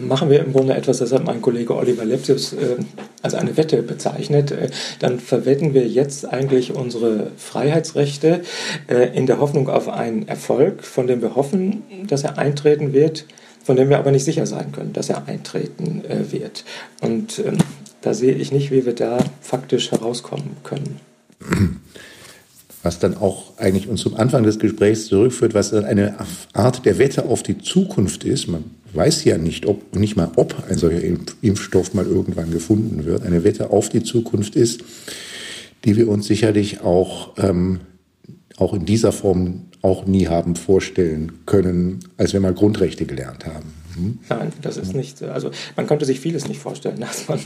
machen 0.00 0.30
wir 0.30 0.40
im 0.40 0.52
Grunde 0.52 0.74
etwas, 0.74 0.98
das 0.98 1.12
hat 1.12 1.24
mein 1.24 1.42
Kollege 1.42 1.76
Oliver 1.76 2.04
Lepsius 2.04 2.52
äh, 2.52 2.76
als 3.22 3.34
eine 3.34 3.56
Wette 3.56 3.82
bezeichnet. 3.82 4.50
Äh, 4.52 4.70
dann 5.00 5.18
verwetten 5.18 5.74
wir 5.74 5.86
jetzt 5.86 6.26
eigentlich 6.26 6.74
unsere 6.74 7.30
Freiheitsrechte 7.36 8.42
äh, 8.88 9.16
in 9.16 9.26
der 9.26 9.38
Hoffnung 9.38 9.68
auf 9.68 9.88
einen 9.88 10.28
Erfolg, 10.28 10.84
von 10.84 11.06
dem 11.06 11.20
wir 11.20 11.34
hoffen, 11.34 11.82
dass 12.06 12.22
er 12.24 12.38
eintreten 12.38 12.92
wird, 12.92 13.26
von 13.64 13.76
dem 13.76 13.88
wir 13.88 13.98
aber 13.98 14.10
nicht 14.10 14.24
sicher 14.24 14.46
sein 14.46 14.72
können, 14.72 14.92
dass 14.92 15.08
er 15.08 15.26
eintreten 15.26 16.02
äh, 16.08 16.32
wird. 16.32 16.64
Und 17.00 17.40
ähm, 17.40 17.58
da 18.02 18.14
sehe 18.14 18.34
ich 18.34 18.52
nicht, 18.52 18.70
wie 18.70 18.86
wir 18.86 18.94
da 18.94 19.18
faktisch 19.40 19.90
herauskommen 19.90 20.56
können 20.64 21.00
was 22.82 22.98
dann 22.98 23.16
auch 23.16 23.58
eigentlich 23.58 23.88
uns 23.88 24.00
zum 24.00 24.16
Anfang 24.16 24.42
des 24.42 24.58
Gesprächs 24.58 25.06
zurückführt, 25.06 25.54
was 25.54 25.72
eine 25.72 26.16
Art 26.52 26.84
der 26.84 26.98
Wette 26.98 27.24
auf 27.26 27.42
die 27.42 27.58
Zukunft 27.58 28.24
ist. 28.24 28.48
Man 28.48 28.64
weiß 28.92 29.24
ja 29.24 29.38
nicht, 29.38 29.66
ob, 29.66 29.94
nicht 29.96 30.16
mal 30.16 30.30
ob 30.36 30.64
ein 30.68 30.78
solcher 30.78 31.00
Impfstoff 31.40 31.94
mal 31.94 32.06
irgendwann 32.06 32.50
gefunden 32.50 33.04
wird. 33.04 33.24
Eine 33.24 33.44
Wette 33.44 33.70
auf 33.70 33.88
die 33.88 34.02
Zukunft 34.02 34.56
ist, 34.56 34.82
die 35.84 35.96
wir 35.96 36.08
uns 36.08 36.26
sicherlich 36.26 36.80
auch, 36.80 37.36
ähm, 37.38 37.80
auch 38.56 38.74
in 38.74 38.84
dieser 38.84 39.12
Form 39.12 39.62
auch 39.80 40.06
nie 40.06 40.28
haben 40.28 40.56
vorstellen 40.56 41.32
können, 41.46 42.00
als 42.16 42.32
wir 42.32 42.40
mal 42.40 42.54
Grundrechte 42.54 43.04
gelernt 43.04 43.46
haben. 43.46 43.81
Hm? 43.94 44.18
Nein, 44.28 44.52
das 44.62 44.76
ist 44.76 44.94
nicht, 44.94 45.22
also 45.22 45.50
man 45.76 45.86
konnte 45.86 46.04
sich 46.04 46.20
vieles 46.20 46.48
nicht 46.48 46.60
vorstellen, 46.60 47.00
dass 47.00 47.28
man 47.28 47.38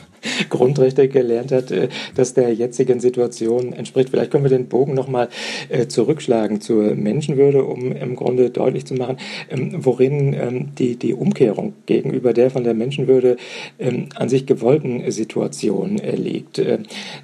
Grundrechte 0.49 1.09
gelernt 1.09 1.53
hat, 1.53 1.71
äh, 1.71 1.89
dass 2.15 2.35
der 2.35 2.53
jetzigen 2.55 3.01
Situation 3.01 3.73
entspricht. 3.73 4.11
Vielleicht 4.11 4.31
können 4.31 4.45
wir 4.45 4.51
den 4.51 4.69
Bogen 4.69 4.95
nochmal 4.95 5.29
äh, 5.69 5.87
zurückschlagen 5.87 6.61
zur 6.61 6.95
Menschenwürde, 6.95 7.65
um 7.65 7.93
im 7.93 8.17
Grunde 8.17 8.51
deutlich 8.51 8.85
zu 8.85 8.95
machen, 8.95 9.17
ähm, 9.51 9.85
worin 9.85 10.35
ähm, 10.35 10.69
die, 10.79 10.97
die 10.97 11.15
Umkehrung 11.15 11.75
gegenüber 11.87 12.33
der 12.33 12.51
von 12.51 12.65
der 12.65 12.75
Menschenwürde 12.75 13.37
ähm, 13.79 14.09
an 14.15 14.29
sich 14.29 14.47
gewollten 14.47 15.11
Situation 15.11 15.99
äh, 15.99 16.17
liegt. 16.17 16.61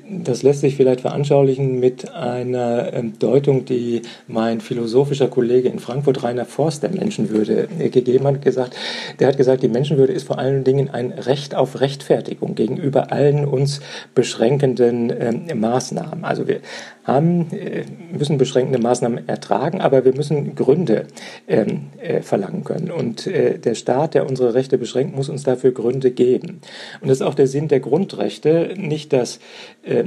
Das 0.08 0.42
lässt 0.42 0.60
sich 0.60 0.76
vielleicht 0.76 1.02
veranschaulichen 1.02 1.80
mit 1.80 2.10
einer 2.12 3.02
Deutung, 3.18 3.64
die 3.64 4.02
mein 4.26 4.60
philosophischer 4.60 5.28
Kollege 5.28 5.68
in 5.68 5.78
Frankfurt, 5.78 6.22
Rainer 6.22 6.44
Forst, 6.44 6.82
der 6.82 6.90
Menschenwürde 6.90 7.68
gegeben 7.90 8.26
hat, 8.26 8.42
gesagt, 8.42 8.76
der 9.18 9.28
hat 9.28 9.36
gesagt, 9.36 9.62
die 9.62 9.68
Menschenwürde 9.68 10.12
ist 10.12 10.26
vor 10.26 10.38
allen 10.38 10.64
Dingen 10.64 10.90
ein 10.90 11.12
Recht 11.12 11.54
auf 11.54 11.80
Rechtfertigung 11.80 12.54
gegenüber 12.54 13.12
allen 13.12 13.44
uns 13.44 13.80
beschränkenden 14.14 15.10
äh, 15.10 15.54
Maßnahmen. 15.54 16.24
Also 16.24 16.48
wir 16.48 16.60
haben, 17.04 17.50
äh, 17.52 17.84
müssen 18.12 18.38
beschränkende 18.38 18.78
Maßnahmen 18.78 19.28
ertragen, 19.28 19.80
aber 19.80 20.04
wir 20.04 20.14
müssen 20.14 20.54
Gründe 20.54 21.06
ähm, 21.48 21.90
äh, 22.00 22.22
verlangen 22.22 22.64
können. 22.64 22.90
Und 22.90 23.26
äh, 23.26 23.58
der 23.58 23.74
Staat, 23.74 24.14
der 24.14 24.26
unsere 24.28 24.54
Rechte 24.54 24.78
beschränkt, 24.78 25.14
muss 25.14 25.28
uns 25.28 25.42
dafür 25.42 25.72
Gründe 25.72 26.10
geben. 26.10 26.60
Und 27.00 27.08
das 27.08 27.18
ist 27.18 27.26
auch 27.26 27.34
der 27.34 27.46
Sinn 27.46 27.68
der 27.68 27.80
Grundrechte, 27.80 28.74
nicht 28.76 29.12
dass 29.12 29.40
äh, 29.82 30.04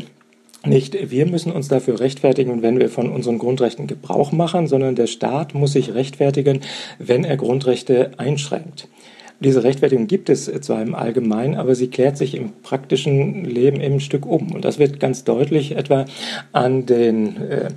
nicht 0.66 1.12
wir 1.12 1.26
müssen 1.26 1.52
uns 1.52 1.68
dafür 1.68 2.00
rechtfertigen, 2.00 2.62
wenn 2.62 2.80
wir 2.80 2.90
von 2.90 3.12
unseren 3.12 3.38
Grundrechten 3.38 3.88
Gebrauch 3.88 4.32
machen, 4.32 4.68
sondern 4.68 4.96
der 4.96 5.08
Staat 5.08 5.54
muss 5.54 5.74
sich 5.74 5.94
rechtfertigen, 5.94 6.62
wenn 7.00 7.24
er 7.24 7.38
Grundrechte 7.38 8.12
einschränkt. 8.18 8.88
Diese 9.42 9.64
Rechtfertigung 9.64 10.08
gibt 10.08 10.30
es 10.30 10.46
zwar 10.46 10.82
im 10.82 10.96
Allgemeinen, 10.96 11.56
aber 11.56 11.76
sie 11.76 11.90
klärt 11.90 12.18
sich 12.18 12.36
im 12.36 12.54
praktischen 12.64 13.44
Leben 13.44 13.82
eben 13.82 13.96
ein 13.96 14.00
Stück 14.00 14.26
um. 14.26 14.54
Und 14.54 14.64
das 14.64 14.80
wird 14.80 15.00
ganz 15.00 15.26
deutlich 15.26 15.76
etwa 15.76 16.06
an 16.54 16.86
den 16.86 17.42
äh, 17.42 17.68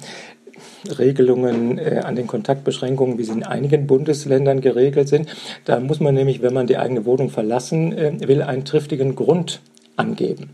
Regelungen 0.98 1.78
äh, 1.78 2.02
an 2.04 2.16
den 2.16 2.26
Kontaktbeschränkungen, 2.26 3.18
wie 3.18 3.24
sie 3.24 3.32
in 3.32 3.42
einigen 3.42 3.86
Bundesländern 3.86 4.60
geregelt 4.60 5.08
sind. 5.08 5.28
Da 5.64 5.80
muss 5.80 6.00
man 6.00 6.14
nämlich, 6.14 6.42
wenn 6.42 6.54
man 6.54 6.66
die 6.66 6.78
eigene 6.78 7.04
Wohnung 7.04 7.30
verlassen 7.30 7.92
äh, 7.92 8.12
will, 8.26 8.42
einen 8.42 8.64
triftigen 8.64 9.14
Grund 9.14 9.60
angeben. 9.98 10.50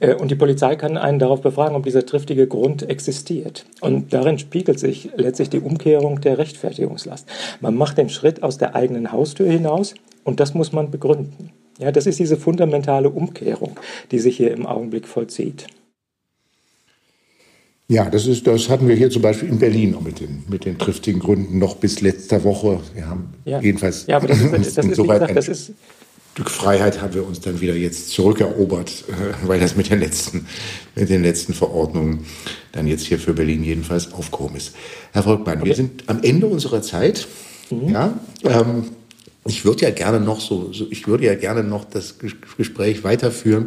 Äh, 0.00 0.14
und 0.14 0.30
die 0.30 0.36
Polizei 0.36 0.76
kann 0.76 0.96
einen 0.96 1.18
darauf 1.18 1.40
befragen, 1.40 1.76
ob 1.76 1.84
dieser 1.84 2.06
triftige 2.06 2.46
Grund 2.46 2.88
existiert. 2.88 3.66
Und 3.80 4.12
darin 4.12 4.38
spiegelt 4.38 4.78
sich 4.78 5.10
letztlich 5.16 5.50
die 5.50 5.60
Umkehrung 5.60 6.20
der 6.20 6.38
Rechtfertigungslast. 6.38 7.28
Man 7.60 7.74
macht 7.74 7.98
den 7.98 8.08
Schritt 8.08 8.42
aus 8.42 8.58
der 8.58 8.74
eigenen 8.74 9.12
Haustür 9.12 9.50
hinaus 9.50 9.94
und 10.24 10.40
das 10.40 10.54
muss 10.54 10.72
man 10.72 10.90
begründen. 10.90 11.50
Ja, 11.78 11.90
das 11.90 12.06
ist 12.06 12.20
diese 12.20 12.36
fundamentale 12.36 13.10
Umkehrung, 13.10 13.78
die 14.10 14.20
sich 14.20 14.36
hier 14.36 14.52
im 14.52 14.66
Augenblick 14.66 15.08
vollzieht. 15.08 15.66
Ja, 17.88 18.08
das, 18.08 18.26
ist, 18.26 18.46
das 18.46 18.70
hatten 18.70 18.88
wir 18.88 18.94
hier 18.94 19.10
zum 19.10 19.20
Beispiel 19.20 19.48
in 19.48 19.58
Berlin 19.58 19.94
mit 20.02 20.20
den, 20.20 20.42
mit 20.48 20.64
den 20.64 20.78
triftigen 20.78 21.20
Gründen 21.20 21.58
noch 21.58 21.76
bis 21.76 22.00
letzter 22.00 22.42
Woche. 22.42 22.80
Wir 22.94 23.06
haben 23.06 23.34
ja. 23.44 23.60
jedenfalls 23.60 24.06
ja, 24.06 24.16
aber 24.16 24.28
das 24.28 24.40
ist, 24.40 24.52
das 24.52 24.86
ist, 24.86 24.96
gesagt, 24.96 25.36
das 25.36 25.48
ist 25.48 25.72
Stück 26.34 26.50
Freiheit 26.50 27.00
haben 27.00 27.14
wir 27.14 27.24
uns 27.24 27.40
dann 27.40 27.60
wieder 27.60 27.76
jetzt 27.76 28.10
zurückerobert, 28.10 29.04
äh, 29.06 29.46
weil 29.46 29.60
das 29.60 29.76
mit 29.76 29.88
den 29.88 30.00
letzten, 30.00 30.48
mit 30.96 31.08
den 31.08 31.22
letzten 31.22 31.54
Verordnungen 31.54 32.26
dann 32.72 32.88
jetzt 32.88 33.06
hier 33.06 33.20
für 33.20 33.34
Berlin 33.34 33.62
jedenfalls 33.62 34.12
aufgehoben 34.12 34.56
ist. 34.56 34.74
Herr 35.12 35.22
Volkmann, 35.22 35.58
okay. 35.58 35.66
wir 35.68 35.76
sind 35.76 36.02
am 36.08 36.24
Ende 36.24 36.48
unserer 36.48 36.82
Zeit. 36.82 37.28
Mhm. 37.70 37.88
Ja, 37.88 38.18
ähm, 38.42 38.86
ich 39.46 39.64
würde 39.64 39.82
ja 39.82 39.90
gerne 39.90 40.18
noch 40.18 40.40
so, 40.40 40.72
so, 40.72 40.88
ich 40.90 41.06
würde 41.06 41.24
ja 41.24 41.36
gerne 41.36 41.62
noch 41.62 41.84
das 41.84 42.16
Gespräch 42.18 43.04
weiterführen, 43.04 43.66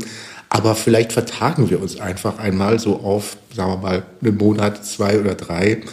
aber 0.50 0.76
vielleicht 0.76 1.14
vertagen 1.14 1.70
wir 1.70 1.82
uns 1.82 2.02
einfach 2.02 2.38
einmal 2.38 2.80
so 2.80 2.98
auf, 2.98 3.38
sagen 3.56 3.72
wir 3.72 3.78
mal, 3.78 4.06
einen 4.22 4.36
Monat, 4.36 4.86
zwei 4.86 5.22
oder 5.22 5.36
drei. 5.36 5.84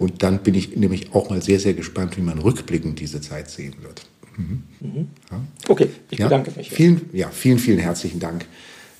Und 0.00 0.24
dann 0.24 0.38
bin 0.40 0.56
ich 0.56 0.74
nämlich 0.74 1.14
auch 1.14 1.30
mal 1.30 1.40
sehr, 1.40 1.60
sehr 1.60 1.74
gespannt, 1.74 2.16
wie 2.16 2.22
man 2.22 2.40
rückblickend 2.40 2.98
diese 2.98 3.20
Zeit 3.20 3.48
sehen 3.48 3.76
wird. 3.82 4.02
Mhm. 4.36 4.62
Mhm. 4.80 5.08
Ja. 5.30 5.40
Okay, 5.68 5.88
ich 6.10 6.18
bedanke 6.18 6.52
mich. 6.56 6.70
Vielen, 6.70 7.08
ja, 7.12 7.30
vielen, 7.30 7.58
vielen 7.58 7.78
herzlichen 7.78 8.20
Dank 8.20 8.46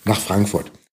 nach 0.05 0.21
Frankfurt. 0.21 0.71